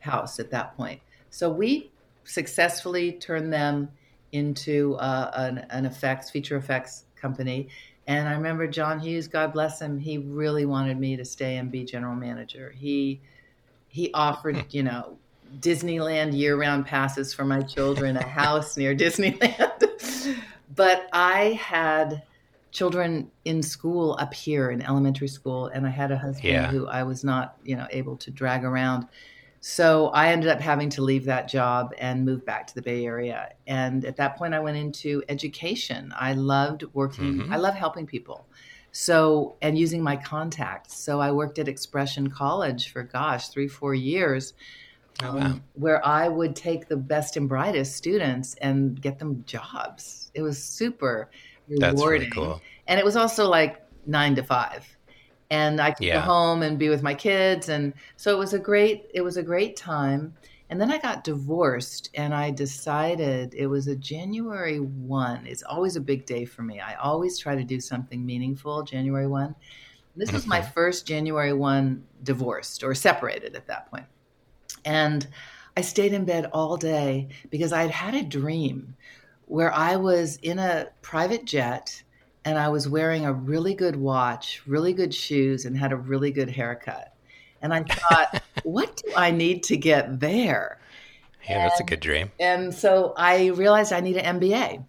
[0.00, 1.00] house at that point.
[1.30, 1.90] So we
[2.24, 3.88] successfully turned them
[4.32, 7.68] into uh, an, an effects, feature effects company.
[8.06, 11.70] And I remember John Hughes, God bless him, he really wanted me to stay and
[11.70, 12.74] be general manager.
[12.76, 13.20] He
[13.88, 14.62] he offered, hmm.
[14.70, 15.18] you know,
[15.58, 20.36] Disneyland year-round passes for my children, a house near Disneyland.
[20.74, 22.22] but I had
[22.70, 26.70] children in school up here in elementary school and I had a husband yeah.
[26.70, 29.08] who I was not, you know, able to drag around.
[29.60, 33.04] So I ended up having to leave that job and move back to the Bay
[33.04, 33.52] Area.
[33.66, 36.14] And at that point, I went into education.
[36.18, 37.52] I loved working, mm-hmm.
[37.52, 38.46] I love helping people.
[38.92, 40.96] So, and using my contacts.
[40.98, 44.54] So I worked at Expression College for, gosh, three, four years,
[45.22, 45.42] oh, wow.
[45.42, 50.32] um, where I would take the best and brightest students and get them jobs.
[50.34, 51.30] It was super
[51.68, 51.80] rewarding.
[51.80, 52.60] That's really cool.
[52.88, 54.88] And it was also like nine to five
[55.50, 56.14] and I could yeah.
[56.14, 57.68] go home and be with my kids.
[57.68, 60.34] And so it was a great, it was a great time.
[60.70, 65.46] And then I got divorced and I decided it was a January 1.
[65.46, 66.78] It's always a big day for me.
[66.78, 69.54] I always try to do something meaningful January 1.
[70.16, 74.06] This was my first January 1 divorced or separated at that point.
[74.84, 75.26] And
[75.76, 78.96] I stayed in bed all day because I had had a dream
[79.46, 82.02] where I was in a private jet
[82.44, 86.30] and I was wearing a really good watch, really good shoes, and had a really
[86.30, 87.14] good haircut.
[87.62, 90.80] And I thought, what do I need to get there?
[91.44, 92.30] Yeah, and, that's a good dream.
[92.40, 94.84] And so I realized I need an MBA.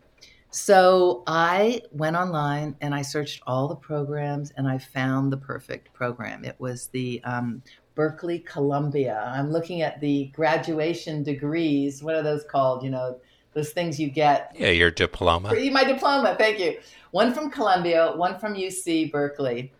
[0.53, 5.93] So I went online and I searched all the programs and I found the perfect
[5.93, 6.43] program.
[6.43, 7.61] It was the um,
[7.95, 9.31] Berkeley Columbia.
[9.33, 12.03] I'm looking at the graduation degrees.
[12.03, 12.83] What are those called?
[12.83, 13.17] You know,
[13.53, 14.53] those things you get.
[14.53, 15.53] Yeah, your diploma.
[15.71, 16.35] My diploma.
[16.37, 16.79] Thank you
[17.11, 19.71] one from Columbia, one from UC Berkeley.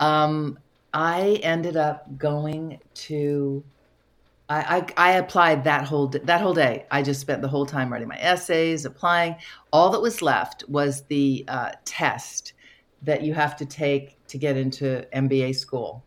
[0.00, 0.58] Um,
[0.92, 3.64] I ended up going to.
[4.48, 6.86] I, I, I applied that whole that whole day.
[6.90, 9.36] I just spent the whole time writing my essays, applying.
[9.72, 12.52] All that was left was the uh, test
[13.02, 16.04] that you have to take to get into MBA school.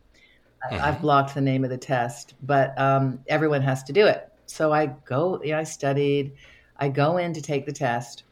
[0.70, 0.84] Mm-hmm.
[0.84, 4.32] I've blocked the name of the test, but um, everyone has to do it.
[4.46, 5.40] So I go.
[5.42, 6.32] You know, I studied.
[6.78, 8.24] I go in to take the test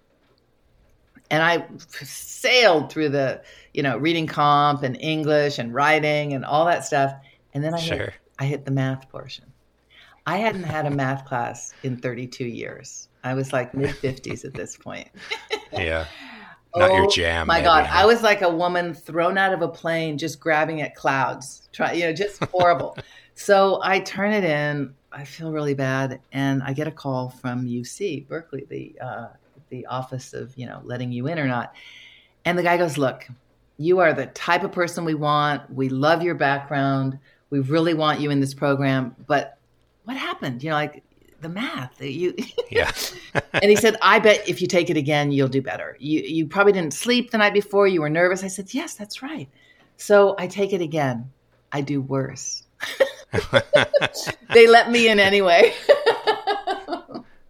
[1.31, 6.65] and I sailed through the, you know, reading comp and English and writing and all
[6.67, 7.15] that stuff.
[7.55, 7.97] And then I sure.
[7.97, 9.45] hit, I hit the math portion.
[10.27, 13.09] I hadn't had a math class in 32 years.
[13.25, 15.09] I was like mid 50s at this point.
[15.73, 16.07] yeah.
[16.77, 17.47] Not oh, your jam.
[17.47, 18.03] My maybe, God, huh?
[18.03, 21.69] I was like a woman thrown out of a plane, just grabbing at clouds.
[21.73, 22.97] Try, you know, just horrible.
[23.35, 24.93] so I turn it in.
[25.13, 29.29] I feel really bad, and I get a call from UC Berkeley, the uh,
[29.75, 31.75] the office of, you know, letting you in or not.
[32.45, 33.27] And the guy goes, Look,
[33.77, 35.71] you are the type of person we want.
[35.73, 37.19] We love your background.
[37.51, 39.15] We really want you in this program.
[39.27, 39.59] But
[40.05, 40.63] what happened?
[40.63, 41.03] You know, like
[41.41, 42.01] the math.
[42.01, 42.35] You
[42.71, 42.93] Yeah.
[43.53, 45.97] and he said, I bet if you take it again, you'll do better.
[45.99, 48.45] You you probably didn't sleep the night before, you were nervous.
[48.45, 49.49] I said, Yes, that's right.
[49.97, 51.31] So I take it again.
[51.73, 52.63] I do worse.
[54.53, 55.73] they let me in anyway.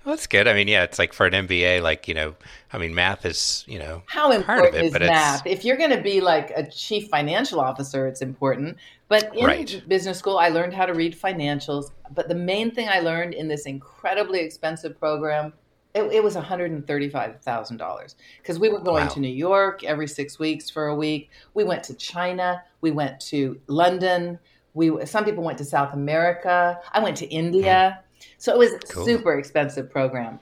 [0.05, 0.47] Well, that's good.
[0.47, 2.35] I mean, yeah, it's like for an MBA, like you know,
[2.73, 5.47] I mean, math is you know how important it, is math?
[5.47, 8.77] If you're going to be like a chief financial officer, it's important.
[9.09, 9.83] But in right.
[9.89, 11.91] business school, I learned how to read financials.
[12.15, 15.55] But the main thing I learned in this incredibly expensive program,
[15.95, 19.15] it, it was one hundred and thirty-five thousand dollars because we were going wow.
[19.15, 21.31] to New York every six weeks for a week.
[21.55, 22.63] We went to China.
[22.83, 24.39] We went to London.
[24.75, 26.79] We some people went to South America.
[26.93, 28.01] I went to India.
[28.01, 28.04] Mm
[28.39, 29.05] so it was a cool.
[29.05, 30.41] super expensive program.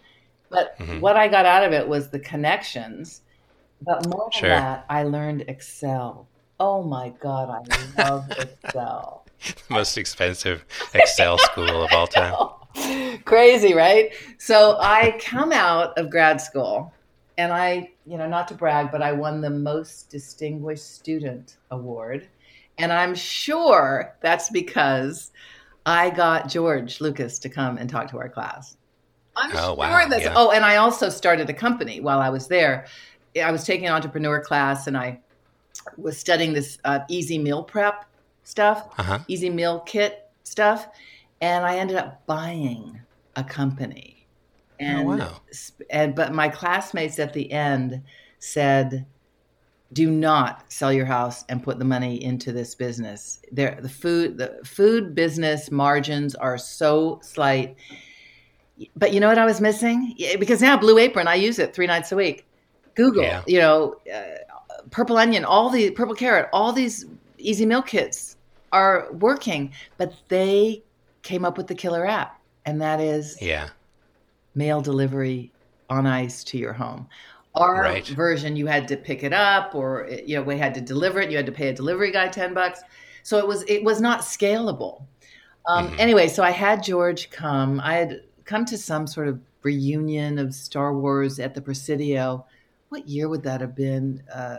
[0.50, 1.00] But mm-hmm.
[1.00, 3.22] what I got out of it was the connections.
[3.80, 4.48] But more than sure.
[4.50, 6.28] that, I learned Excel.
[6.60, 8.30] Oh my God, I love
[8.64, 9.24] Excel.
[9.68, 10.64] most expensive
[10.94, 12.06] Excel school of all
[12.74, 13.18] time.
[13.24, 14.12] Crazy, right?
[14.38, 16.92] So I come out of grad school
[17.38, 22.28] and I, you know, not to brag, but I won the most distinguished student award.
[22.78, 25.32] And I'm sure that's because
[25.84, 28.76] I got George Lucas to come and talk to our class.
[29.36, 30.08] I'm oh, sure wow.
[30.08, 30.24] that's.
[30.24, 30.34] Yeah.
[30.36, 32.86] Oh, and I also started a company while I was there.
[33.42, 35.20] I was taking an entrepreneur class, and I
[35.96, 38.04] was studying this uh, easy meal prep
[38.44, 39.20] stuff, uh-huh.
[39.28, 40.88] easy meal kit stuff,
[41.40, 43.00] and I ended up buying
[43.36, 44.26] a company.
[44.80, 45.40] Oh, and, oh, wow.
[45.90, 48.02] and but my classmates at the end
[48.38, 49.06] said,
[49.92, 53.40] do not sell your house and put the money into this business.
[53.50, 57.76] There, the food, the food business margins are so slight.
[58.96, 60.14] But you know what I was missing?
[60.38, 62.46] Because now Blue Apron, I use it three nights a week.
[62.94, 63.42] Google, yeah.
[63.46, 64.54] you know, uh,
[64.90, 67.06] Purple Onion, all the Purple Carrot, all these
[67.38, 68.36] easy meal kits
[68.72, 70.82] are working, but they
[71.22, 73.68] came up with the killer app, and that is yeah,
[74.54, 75.52] mail delivery
[75.88, 77.06] on ice to your home.
[77.54, 78.06] Our Right.
[78.06, 81.30] version, you had to pick it up, or you know, we had to deliver it.
[81.30, 82.80] You had to pay a delivery guy ten bucks,
[83.22, 85.02] so it was it was not scalable.
[85.68, 86.00] Um, Mhm.
[86.00, 87.80] Anyway, so I had George come.
[87.80, 92.44] I had come to some sort of reunion of Star Wars at the Presidio.
[92.88, 94.22] What year would that have been?
[94.34, 94.56] Uh,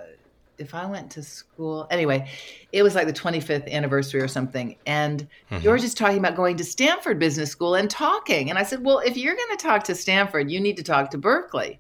[0.60, 2.30] if I went to school, anyway,
[2.72, 4.78] it was like the 25th anniversary or something.
[4.86, 5.62] And Mhm.
[5.62, 8.50] George is talking about going to Stanford Business School and talking.
[8.52, 11.10] And I said, Well, if you're going to talk to Stanford, you need to talk
[11.12, 11.80] to Berkeley.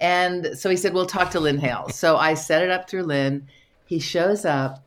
[0.00, 1.88] And so he said, We'll talk to Lynn Hale.
[1.88, 3.46] so I set it up through Lynn.
[3.86, 4.84] He shows up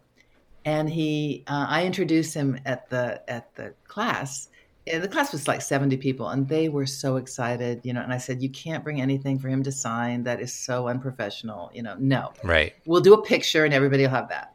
[0.65, 4.49] and he uh, I introduced him at the at the class.
[4.91, 8.11] And the class was like 70 people and they were so excited, you know, and
[8.11, 10.23] I said, You can't bring anything for him to sign.
[10.23, 11.71] That is so unprofessional.
[11.73, 12.73] You know, no right.
[12.85, 14.53] we'll do a picture and everybody will have that.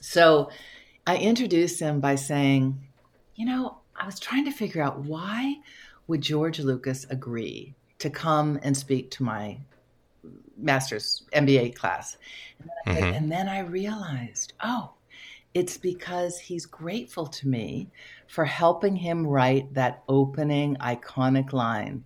[0.00, 0.50] So
[1.06, 2.78] I introduced him by saying,
[3.36, 5.56] you know, I was trying to figure out why
[6.06, 9.58] would George Lucas agree to come and speak to my
[10.58, 12.16] master's MBA class.
[12.60, 13.16] And then, I, Mhm.
[13.16, 14.92] and then I realized, oh,
[15.54, 17.88] it's because he's grateful to me
[18.26, 22.04] for helping him write that opening iconic line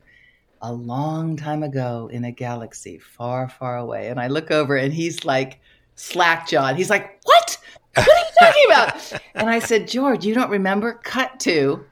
[0.61, 4.09] a long time ago in a galaxy far, far away.
[4.09, 5.61] And I look over and he's like
[5.95, 6.77] slack jawed.
[6.77, 7.57] He's like, What?
[7.95, 9.23] What are you talking about?
[9.35, 10.95] and I said, George, you don't remember?
[11.03, 11.85] Cut to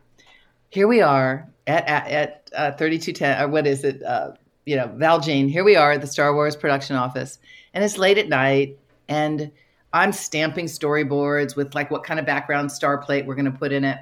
[0.68, 4.02] here we are at at, at uh, 3210, or what is it?
[4.02, 4.32] Uh,
[4.66, 5.48] you know, Valjean.
[5.48, 7.38] Here we are at the Star Wars production office,
[7.72, 8.76] and it's late at night,
[9.08, 9.50] and
[9.92, 13.72] I'm stamping storyboards with like what kind of background star plate we're going to put
[13.72, 13.98] in it.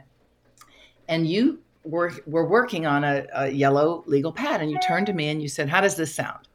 [1.06, 5.12] And you were were working on a, a yellow legal pad, and you turned to
[5.12, 6.48] me and you said, "How does this sound?"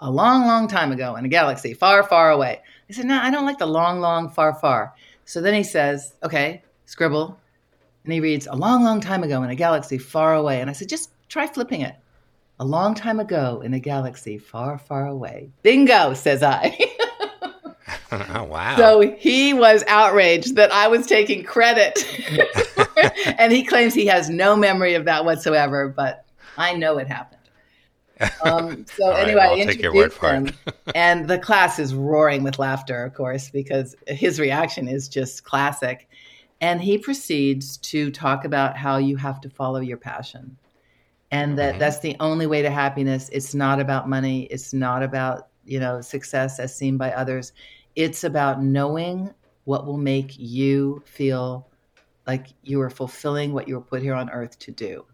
[0.00, 2.60] A long, long time ago in a galaxy far, far away.
[2.90, 4.92] I said, "No, I don't like the long, long, far, far."
[5.24, 7.38] So then he says, "Okay, scribble,"
[8.04, 10.74] and he reads, "A long, long time ago in a galaxy far away." And I
[10.74, 11.96] said, "Just try flipping it."
[12.58, 15.50] A long time ago in a galaxy far, far away.
[15.62, 16.76] Bingo, says I.
[18.12, 18.76] oh wow.
[18.76, 22.04] So he was outraged that I was taking credit.
[23.38, 26.24] and he claims he has no memory of that whatsoever, but
[26.56, 27.40] I know it happened.
[28.42, 30.54] Um, so right, anyway, I'll take your word for it.
[30.94, 36.08] and the class is roaring with laughter, of course, because his reaction is just classic.
[36.60, 40.56] And he proceeds to talk about how you have to follow your passion,
[41.30, 41.78] and that Mhm.
[41.78, 43.28] that's the only way to happiness.
[43.32, 44.42] It's not about money.
[44.44, 47.52] It's not about you know success as seen by others.
[47.96, 49.32] It's about knowing
[49.64, 51.66] what will make you feel
[52.26, 55.04] like you are fulfilling what you were put here on earth to do.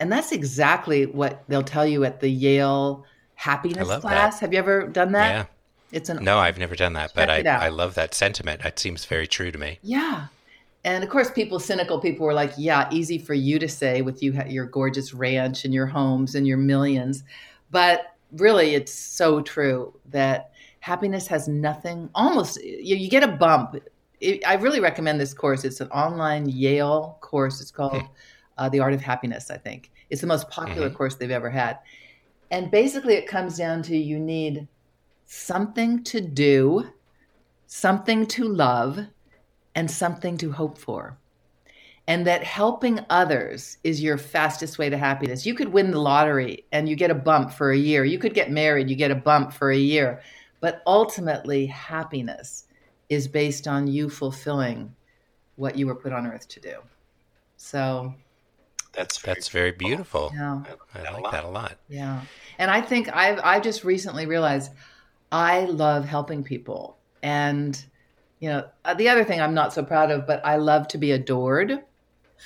[0.00, 3.04] And that's exactly what they'll tell you at the Yale
[3.34, 4.08] happiness love that.
[4.08, 4.40] class.
[4.40, 5.30] Have you ever done that?
[5.34, 5.44] yeah.
[5.92, 8.64] It's an No, I've never done that, but I, I love that sentiment.
[8.64, 9.78] It seems very true to me.
[9.82, 10.26] Yeah.
[10.86, 14.22] And of course, people, cynical people were like, yeah, easy for you to say with
[14.22, 17.24] you, your gorgeous ranch and your homes and your millions.
[17.72, 23.74] But really, it's so true that happiness has nothing, almost, you, you get a bump.
[24.20, 25.64] It, I really recommend this course.
[25.64, 27.60] It's an online Yale course.
[27.60, 28.04] It's called
[28.56, 29.90] uh, The Art of Happiness, I think.
[30.08, 30.94] It's the most popular Mhm.
[30.94, 31.80] course they've ever had.
[32.52, 34.68] And basically, it comes down to you need
[35.24, 36.86] something to do,
[37.66, 39.00] something to love,
[39.76, 41.16] and something to hope for.
[42.08, 45.44] And that helping others is your fastest way to happiness.
[45.44, 48.04] You could win the lottery and you get a bump for a year.
[48.04, 50.22] You could get married, you get a bump for a year.
[50.60, 52.66] But ultimately, happiness
[53.08, 54.94] is based on you fulfilling
[55.56, 56.76] what you were put on earth to do.
[57.56, 58.14] So,
[58.92, 60.32] That's very That's very beautiful.
[60.34, 60.62] yeah.
[60.94, 61.76] I that a like that a lot.
[61.88, 62.22] Yeah.
[62.58, 64.72] And I think I've I've just recently realized
[65.32, 66.96] I love helping people.
[67.22, 67.84] And
[68.46, 70.98] you know, uh, the other thing I'm not so proud of, but I love to
[70.98, 71.82] be adored.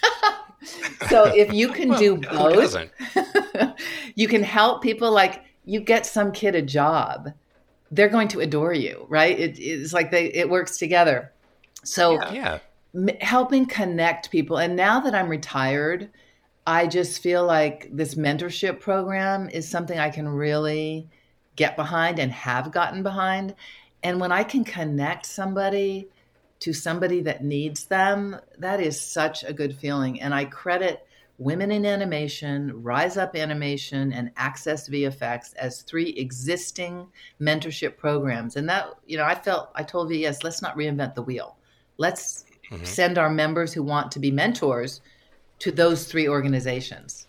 [1.10, 2.78] so if you can Well, do both,
[4.14, 7.28] you can help people like you get some kid a job,
[7.90, 9.38] they're going to adore you, right?
[9.38, 11.32] It, it's like they it works together.
[11.84, 12.32] So Yeah.
[12.32, 12.58] Yeah.
[12.94, 14.58] m- helping connect people.
[14.58, 16.10] And now that I'm retired,
[16.66, 21.10] I just feel like this mentorship program is something I can really
[21.56, 23.54] get behind and have gotten behind.
[24.02, 26.08] And when I can connect somebody
[26.60, 30.20] to somebody that needs them, that is such a good feeling.
[30.20, 31.06] And I credit
[31.38, 37.06] Women in Animation, Rise Up Animation, and Access VFX as three existing
[37.40, 38.56] mentorship programs.
[38.56, 41.56] And that, you know, I felt, I told VES, let's not reinvent the wheel.
[41.96, 42.86] Let's Mhm.
[42.86, 45.00] send our members who want to be mentors
[45.60, 47.26] to those three organizations.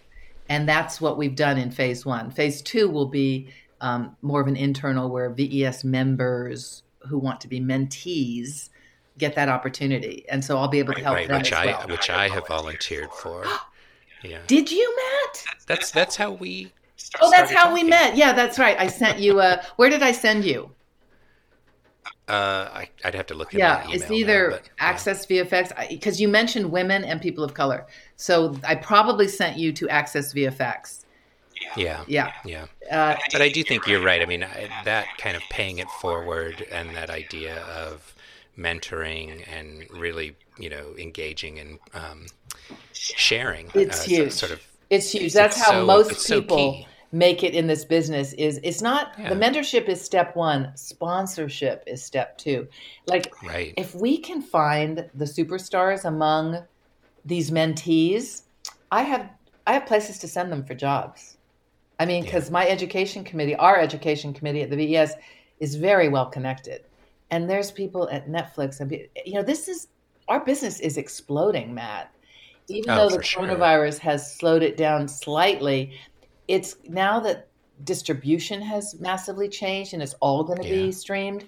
[0.49, 2.31] And that's what we've done in phase one.
[2.31, 3.47] Phase two will be
[3.81, 8.69] um, more of an internal where VES members who want to be mentees
[9.17, 11.65] get that opportunity, and so I'll be able to help right, them which as I
[11.65, 11.87] well.
[11.87, 13.45] which I have volunteered for.
[14.23, 15.43] Yeah, Did you, Matt?
[15.65, 16.71] that's that's how we.
[17.19, 18.15] Oh, that's started how we met.
[18.15, 18.79] Yeah, that's right.
[18.79, 19.63] I sent you a.
[19.77, 20.69] Where did I send you?
[22.27, 23.51] Uh, I, I'd have to look.
[23.51, 24.71] Yeah, my email it's now, either but, yeah.
[24.77, 27.87] Access VFX because you mentioned women and people of color.
[28.15, 31.00] So I probably sent you to Access VFX.
[31.75, 32.33] Yeah, Yeah.
[32.45, 32.65] yeah.
[32.91, 34.21] Uh, But I do think you're right.
[34.21, 38.13] I mean, I, that kind of paying it forward and that idea of
[38.57, 42.25] mentoring and really, you know, engaging and um,
[42.93, 43.69] sharing.
[43.73, 44.31] It's uh, huge.
[44.33, 44.61] Sort of.
[44.89, 45.33] It's huge.
[45.33, 48.33] That's It's how so- most it's so people make it in this business.
[48.33, 49.29] Is it's not Yeah.
[49.33, 50.71] the mentorship is step one.
[50.75, 52.67] Sponsorship is step two.
[53.05, 53.73] Like Right.
[53.77, 56.63] if we can find the superstars among
[57.25, 58.43] these mentees,
[58.91, 59.29] I have
[59.67, 61.37] I have places to send them for jobs.
[62.01, 65.13] I mean, because my education committee, our education committee at the VES,
[65.59, 66.81] is very well connected,
[67.29, 69.87] and there's people at Netflix and you know this is
[70.27, 72.11] our business is exploding, Matt.
[72.67, 73.43] Even Oh, though the for sure.
[73.43, 75.93] coronavirus has slowed it down slightly,
[76.47, 77.49] it's now that
[77.83, 80.87] distribution has massively changed and it's all going to Yeah.
[80.87, 81.47] be streamed.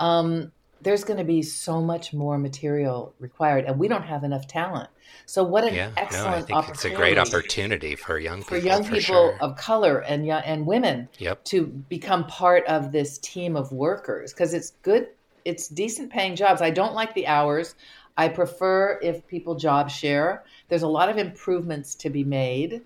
[0.00, 0.50] Um,
[0.82, 4.88] there's going to be so much more material required, and we don't have enough talent.
[5.26, 5.88] So, what an Yeah.
[5.88, 8.68] No, excellent I think it's a great opportunity for young people for people.
[8.70, 9.38] young for people sure.
[9.40, 11.44] of color and young, and women Yep.
[11.44, 15.08] to become part of this team of workers because it's good
[15.44, 17.74] it's decent paying jobs i don't like the hours
[18.16, 22.80] i prefer if people job share there's a lot of improvements to be made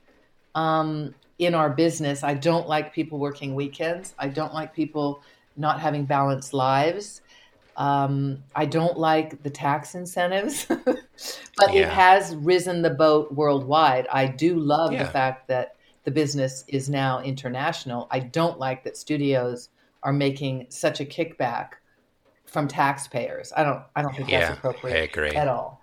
[0.54, 5.20] um, in our business i don't like people working weekends i don't like people
[5.56, 7.20] not having balanced lives
[7.76, 10.64] um, i don't like the tax incentives
[11.56, 15.04] but it has risen the boat worldwide i do love Yeah.
[15.04, 18.06] the fact that the business is now international.
[18.12, 19.70] I don't like that studios
[20.04, 21.70] are making such a kickback
[22.44, 23.52] from taxpayers.
[23.56, 23.82] I don't.
[23.96, 25.80] I don't think Yeah, that's appropriate at all.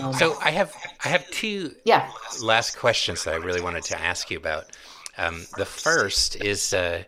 [0.00, 2.10] Um, So I have I have two yeah,
[2.42, 4.64] last questions that I really wanted to ask you about.
[5.16, 7.04] Um, the first is uh,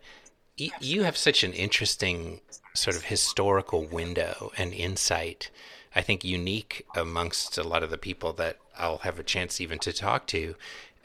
[0.57, 2.41] you have such an interesting
[2.79, 5.51] sort of historical window and insight.
[5.95, 9.79] I think unique amongst a lot of the people that I'll have a chance even
[9.81, 10.55] to talk to.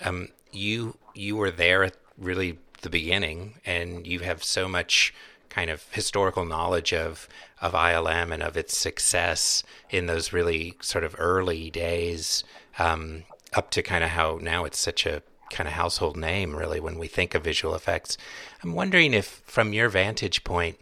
[0.01, 5.13] Um, you you were there at really the beginning, and you have so much
[5.49, 7.27] kind of historical knowledge of
[7.61, 12.43] of ILM and of its success in those really sort of early days,
[12.77, 16.79] um, up to kind of how now it's such a kind of household name, really,
[16.79, 18.17] when we think of visual effects.
[18.63, 20.79] I'm wondering if, from your vantage point,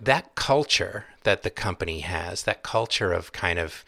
[0.00, 3.84] that culture that the company has, that culture of kind of,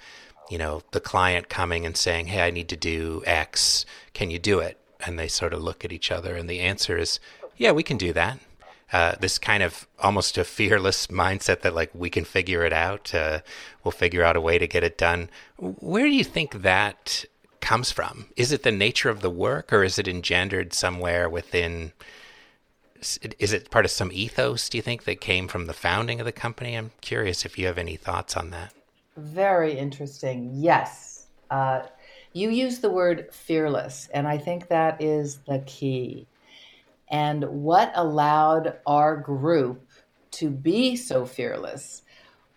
[0.51, 3.85] you know, the client coming and saying, Hey, I need to do X.
[4.15, 4.79] Can you do it?
[5.07, 7.21] And they sort of look at each other, and the answer is,
[7.57, 8.39] Yeah, we can do that.
[8.91, 13.15] Uh, this kind of almost a fearless mindset that, like, we can figure it out.
[13.15, 13.41] Uh,
[13.85, 15.29] we'll figure out a way to get it done.
[15.57, 17.25] Where do you think that
[17.61, 18.27] comes from?
[18.37, 21.93] Is it the nature of the work, or is it engendered somewhere within?
[23.39, 26.27] Is it part of some ethos do you think that came from the founding of
[26.27, 28.73] the company i'm curious if you have any thoughts on that
[29.19, 30.53] very interesting.
[30.55, 31.83] Yes, uh,
[32.33, 36.27] you use the word fearless, and I think that is the key.
[37.11, 39.89] And what allowed our group
[40.33, 42.03] to be so fearless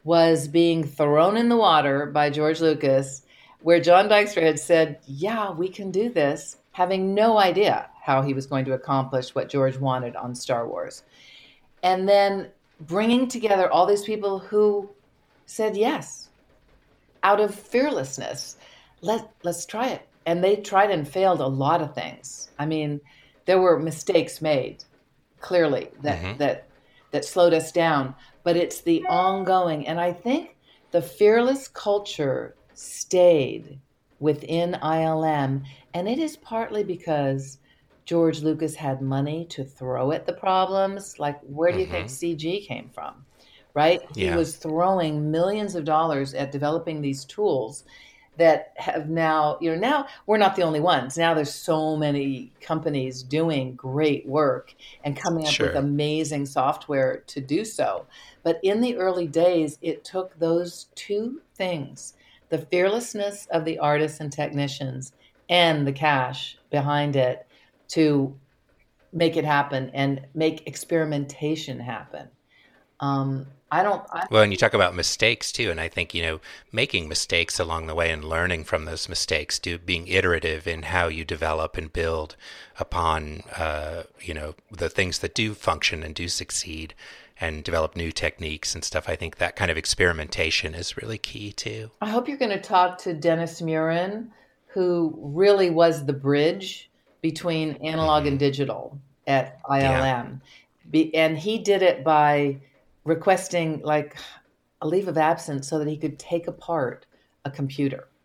[0.03, 3.23] was being thrown in the water by George Lucas,
[3.61, 8.33] where John Dykstra had said, Yeah, we can do this, having no idea how he
[8.33, 11.03] was going to accomplish what George wanted on Star Wars.
[11.83, 12.49] And then
[12.79, 14.89] bringing together all these people who
[15.45, 16.29] said yes
[17.23, 18.57] out of fearlessness.
[19.01, 20.07] Let, let's try it.
[20.25, 22.49] And they tried and failed a lot of things.
[22.57, 23.01] I mean,
[23.45, 24.83] there were mistakes made,
[25.39, 26.37] clearly, that, Mhm.
[26.39, 26.67] that,
[27.11, 28.15] that slowed us down.
[28.43, 29.87] But it's the ongoing.
[29.87, 30.55] And I think
[30.91, 33.79] the fearless culture stayed
[34.19, 35.63] within ILM.
[35.93, 37.59] And it is partly because
[38.11, 41.17] George Lucas had money to throw at the problems.
[41.17, 42.25] Like, where do you think mm-hmm.
[42.35, 43.23] CG came from?
[43.73, 44.01] Right?
[44.13, 47.85] He was throwing millions of dollars at developing these tools
[48.35, 51.17] that have now, you know, now we're not the only ones.
[51.17, 54.75] Now there's so many companies doing great work
[55.05, 55.67] and coming up Sure.
[55.67, 58.07] with amazing software to do so.
[58.43, 62.13] But in the early days, it took those two things
[62.49, 65.13] the fearlessness of the artists and technicians
[65.47, 67.47] and the cash behind it
[67.91, 68.35] to
[69.13, 72.27] make it happen and make experimentation happen.
[72.99, 74.03] Um, I don't.
[74.11, 76.41] I, well and you talk about mistakes too and i think you know
[76.73, 81.07] making mistakes along the way and learning from those mistakes do being iterative in how
[81.07, 82.35] you develop and build
[82.77, 86.93] upon uh, you know the things that do function and do succeed
[87.41, 89.09] and develop new techniques and stuff.
[89.09, 91.89] I think that kind of experimentation is really key too.
[91.99, 94.27] I hope you're going to talk to Dennis Muren,
[94.67, 96.90] who really was the bridge
[97.21, 98.29] between analog mm-hmm.
[98.29, 100.41] and digital at ILM.
[100.91, 101.03] Yeah.
[101.13, 102.57] and he did it by
[103.03, 104.17] requesting like
[104.81, 107.05] a leave of absence so that he could take apart
[107.45, 108.07] a computer.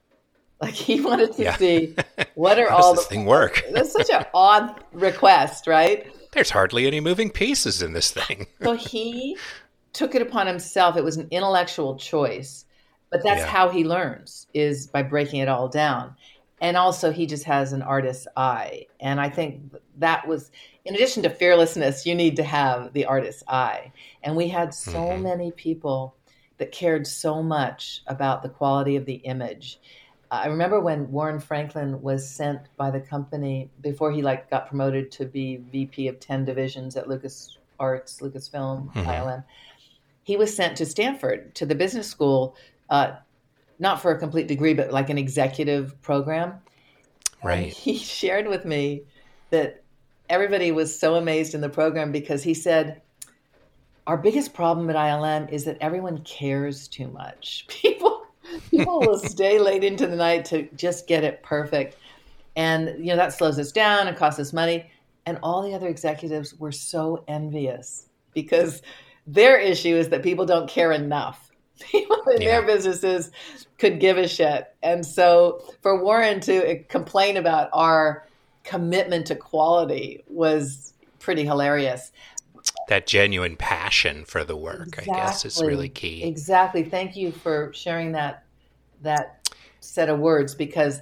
[0.59, 1.57] Like he wanted to yeah.
[1.59, 1.95] see
[2.35, 3.63] what are all does this the, thing work.
[3.73, 6.11] That's such an odd request, right?
[6.33, 8.47] There's hardly any moving pieces in this thing.
[8.63, 9.37] so he
[9.93, 10.97] took it upon himself.
[10.97, 12.65] It was an intellectual choice,
[13.11, 13.47] but that's yeah.
[13.49, 16.15] how he learns is by breaking it all down.
[16.61, 20.51] And also, he just has an artist's eye, and I think that was
[20.87, 22.07] in addition to fearlessness.
[22.07, 23.93] You need to have the artist's eye,
[24.23, 25.23] and we had so mm-hmm.
[25.23, 26.17] many people
[26.57, 29.79] that cared so much about the quality of the image
[30.31, 35.11] I remember when Warren Franklin was sent by the company before he like got promoted
[35.13, 38.99] to be VP of 10 divisions at Lucas Arts, Lucasfilm, mm-hmm.
[38.99, 39.45] ILM.
[40.25, 42.57] He was sent to Stanford to the business school,
[42.91, 43.17] uh,
[43.79, 46.55] not for a complete degree, but like an executive program.
[47.43, 47.65] Right.
[47.65, 49.03] And he shared with me
[49.51, 49.83] that
[50.29, 53.03] everybody was so amazed in the program because he said,
[54.07, 57.67] Our biggest problem at ILM is that everyone cares too much.
[57.69, 58.27] People
[58.71, 61.97] people will stay late into the night to just get it perfect.
[62.55, 64.91] And, you know, that slows us down and costs us money.
[65.27, 68.83] And all the other executives were so envious because
[69.27, 71.46] their issue is that people don't care enough.
[71.91, 72.61] People in yeah.
[72.61, 73.31] their businesses
[73.79, 74.75] could give a shit.
[74.83, 78.27] And so for Warren to eh, complain about our
[78.65, 82.13] commitment to quality was pretty hilarious.
[82.89, 85.13] That genuine passion for the work, exactly.
[85.13, 86.25] I guess, is really key.
[86.25, 86.83] Exactly.
[86.83, 88.45] Thank you for sharing that
[89.03, 89.51] that
[89.81, 91.01] set of words because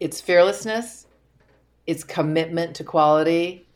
[0.00, 1.06] it's fearlessness,
[1.86, 3.66] it's commitment to quality,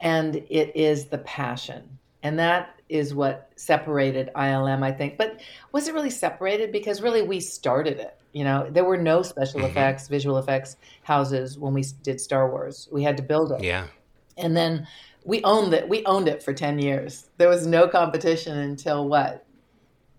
[0.00, 1.98] and it is the passion.
[2.22, 5.16] And that is what separated ILM, I think.
[5.16, 5.40] But
[5.72, 6.70] was it really separated?
[6.70, 8.16] Because really we started it.
[8.32, 9.70] You know, there were no special mm-hmm.
[9.70, 12.88] effects, visual effects houses when we did Star Wars.
[12.92, 13.62] We had to build it.
[13.62, 13.86] Yeah.
[14.36, 14.86] And then
[15.24, 15.88] we owned it.
[15.88, 17.28] We owned it for 10 years.
[17.38, 19.44] There was no competition until what?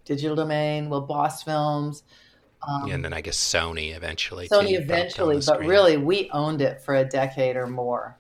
[0.06, 2.04] Digital Domain, well, Boss Films.
[2.68, 4.48] Um, yeah, and then I guess Sony eventually.
[4.48, 8.18] Sony eventually, but really we owned it for a decade or more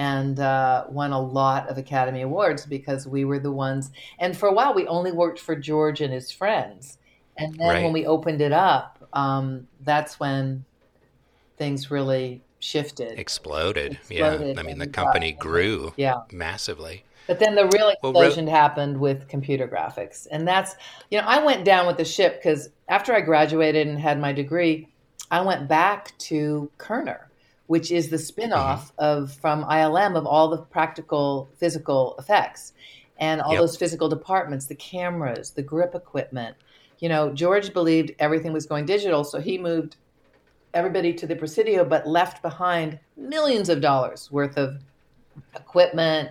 [0.00, 3.90] and uh, won a lot of Academy Awards because we were the ones.
[4.18, 6.96] And for a while, we only worked for George and his friends.
[7.36, 7.84] And then right.
[7.84, 10.64] when we opened it up, um, that's when
[11.58, 13.18] things really shifted.
[13.18, 13.92] Exploded.
[13.92, 14.60] Exploded yeah.
[14.60, 16.22] I mean, the company grew yeah.
[16.32, 17.04] massively.
[17.26, 20.26] But then the real explosion well, happened with computer graphics.
[20.30, 20.76] And that's,
[21.10, 24.32] you know, I went down with the ship because after I graduated and had my
[24.32, 24.88] degree,
[25.30, 27.29] I went back to Kerner,
[27.70, 28.94] which is the spinoff mm-hmm.
[28.98, 32.72] of from ILM of all the practical physical effects
[33.20, 33.60] and all yep.
[33.60, 36.56] those physical departments, the cameras, the grip equipment.
[36.98, 39.98] You know, George believed everything was going digital, so he moved
[40.74, 44.80] everybody to the Presidio, but left behind millions of dollars worth of
[45.54, 46.30] equipment,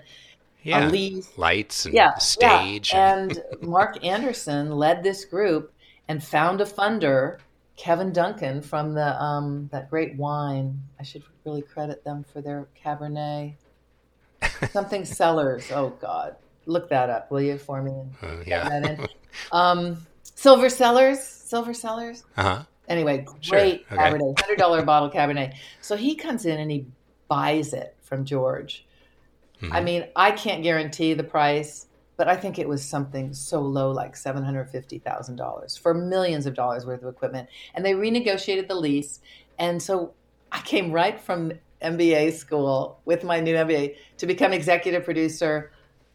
[0.64, 0.91] yeah,
[1.38, 2.91] lights and yeah, stage.
[2.91, 3.16] Yeah.
[3.16, 5.72] And Mark Anderson led this group
[6.10, 7.38] and found a funder,
[7.80, 10.81] Kevin Duncan from the um, that great wine.
[10.99, 13.56] I should really credit them for their Cabernet.
[14.72, 15.72] Something Cellars.
[15.72, 16.35] Oh God,
[16.65, 17.93] look that up, will you, for me?
[18.22, 19.06] Uh, yeah.
[19.51, 21.19] Um, Silver Cellars.
[21.19, 22.23] Silver Cellars.
[22.35, 22.64] Uh huh.
[22.88, 23.99] Anyway, great sure.
[23.99, 24.11] okay.
[24.11, 25.53] Cabernet, hundred dollar bottle Cabernet.
[25.81, 26.88] So he comes in and he
[27.27, 28.88] buys it from George
[29.61, 29.73] Mm-hmm.
[29.73, 31.88] I mean, I can't guarantee the price,
[32.19, 37.01] but I think it was something so low like $750,000 for millions of dollars worth
[37.01, 37.47] of equipment.
[37.73, 39.21] And they renegotiated the lease.
[39.57, 40.11] And so
[40.51, 45.71] I came right from MBA school with my new MBA to become executive producer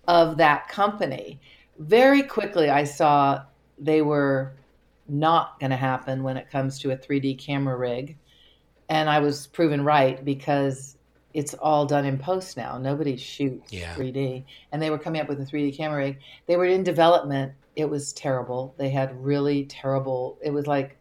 [0.07, 1.41] of that company.
[1.79, 3.43] Very quickly, I saw
[3.79, 4.53] they were
[5.09, 8.19] not going to happen when it comes to a 3D camera rig.
[8.91, 10.99] And I was proven right because
[11.35, 12.79] it's all done in post now.
[12.79, 13.95] Nobody shoots yeah.
[13.95, 14.45] 3D.
[14.71, 16.19] And they were coming up with a 3D camera rig.
[16.47, 17.53] They were in development.
[17.75, 18.73] It was terrible.
[18.79, 20.39] They had really terrible.
[20.43, 20.97] It was like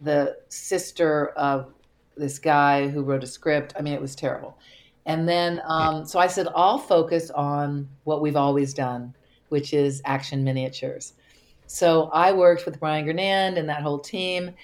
[0.00, 1.72] the sister of
[2.16, 3.74] this guy who wrote a script.
[3.76, 4.56] I mean, it was terrible.
[5.06, 9.12] And then, um, so I said, I'll focus on what we've always done,
[9.48, 11.14] which is action miniatures.
[11.66, 14.54] So I worked with Brian Gernand and that whole team,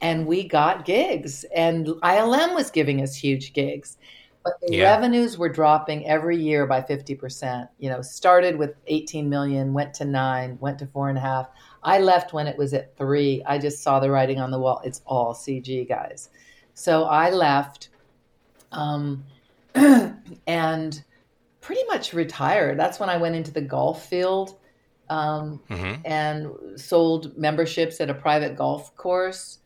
[0.00, 1.44] and we got gigs.
[1.54, 3.98] And ILM was giving us huge gigs.
[4.42, 4.94] But the yeah.
[4.94, 7.68] revenues were dropping every year by 50%.
[7.78, 11.48] You know, started with 18 million, went to nine, went to four and a half.
[11.82, 13.42] I left when it was at three.
[13.46, 14.80] I just saw the writing on the wall.
[14.84, 16.30] It's all CG, guys.
[16.74, 17.90] So I left.
[18.72, 19.24] Um,
[20.46, 21.04] and
[21.60, 22.78] pretty much retired.
[22.78, 24.58] That's when I went into the golf field
[25.08, 26.00] um, mm-hmm.
[26.04, 26.50] and
[26.80, 29.58] sold memberships at a private golf course.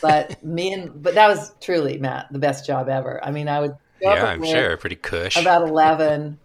[0.00, 3.22] But me and but that was truly Matt the best job ever.
[3.24, 5.36] I mean, I would yeah, I'm sure, pretty cush.
[5.36, 6.38] About eleven.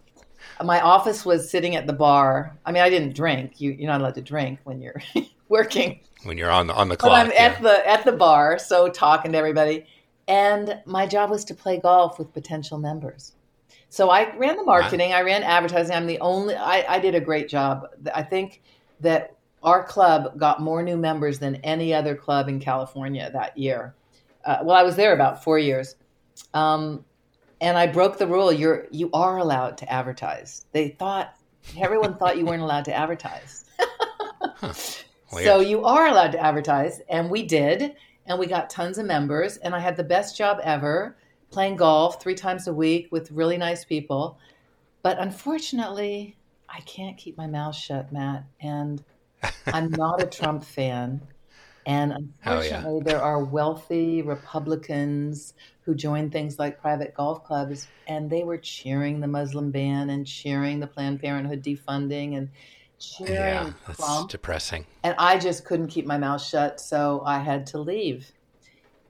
[0.62, 2.56] My office was sitting at the bar.
[2.64, 3.60] I mean, I didn't drink.
[3.60, 5.02] You, you're not allowed to drink when you're
[5.48, 6.00] working.
[6.24, 7.12] When you're on the on the clock.
[7.12, 7.46] But I'm yeah.
[7.46, 9.86] at the at the bar, so talking to everybody.
[10.28, 13.32] And my job was to play golf with potential members.
[13.92, 15.18] So I ran the marketing, wow.
[15.18, 15.94] I ran advertising.
[15.94, 17.88] I'm the only, I, I did a great job.
[18.14, 18.62] I think
[19.00, 23.94] that our club got more new members than any other club in California that year.
[24.46, 25.96] Uh, well, I was there about four years.
[26.54, 27.04] Um,
[27.62, 28.52] and I broke the rule.
[28.52, 30.66] You're, you are allowed to advertise.
[30.72, 31.36] They thought,
[31.78, 33.66] everyone thought you weren't allowed to advertise.
[33.78, 34.72] huh.
[35.30, 37.00] So you are allowed to advertise.
[37.08, 37.94] And we did.
[38.26, 39.58] And we got tons of members.
[39.58, 41.16] And I had the best job ever
[41.52, 44.38] playing golf three times a week with really nice people.
[45.02, 46.36] But unfortunately,
[46.68, 48.44] I can't keep my mouth shut, Matt.
[48.60, 49.04] And
[49.66, 51.20] I'm not a Trump fan.
[51.86, 53.04] And unfortunately, yeah.
[53.04, 55.54] there are wealthy Republicans
[55.84, 60.26] who join things like private golf clubs, and they were cheering the Muslim ban and
[60.26, 62.48] cheering the Planned Parenthood defunding and
[62.98, 64.30] cheering yeah, that's Trump.
[64.30, 64.86] depressing.
[65.02, 68.30] And I just couldn't keep my mouth shut, so I had to leave.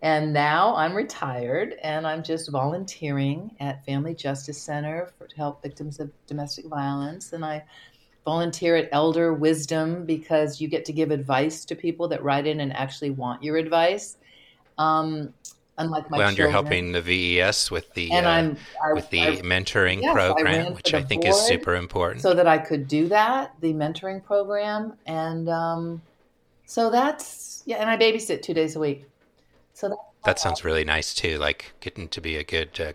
[0.00, 5.62] And now I'm retired and I'm just volunteering at Family Justice Center for, to help
[5.62, 7.32] victims of domestic violence.
[7.32, 7.64] And I
[8.24, 12.60] volunteer at Elder Wisdom because you get to give advice to people that write in
[12.60, 14.16] and actually want your advice.
[14.78, 15.32] Um,
[15.78, 19.22] unlike my well, you're helping the VES with the and uh, I'm, I, with the
[19.22, 22.22] I, mentoring yes, program, which I think is super important.
[22.22, 26.02] So that I could do that, the mentoring program, and um,
[26.66, 27.76] so that's yeah.
[27.76, 29.06] And I babysit two days a week.
[29.74, 31.38] So that, that sounds really nice too.
[31.38, 32.92] Like getting to be a good uh,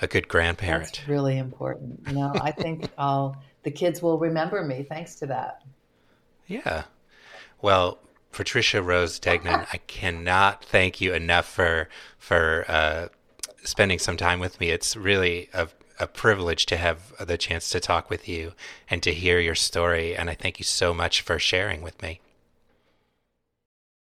[0.00, 0.94] a good grandparent.
[0.94, 2.00] That's really important.
[2.06, 5.62] You know, I think I'll the kids will remember me thanks to that.
[6.46, 6.84] Yeah.
[7.60, 7.98] Well,
[8.32, 13.08] Patricia Rose Duignan, I cannot thank you enough for for uh,
[13.62, 14.70] spending some time with me.
[14.70, 15.68] It's really a,
[16.00, 18.54] a privilege to have the chance to talk with you
[18.88, 20.16] and to hear your story.
[20.16, 22.20] And I thank you so much for sharing with me.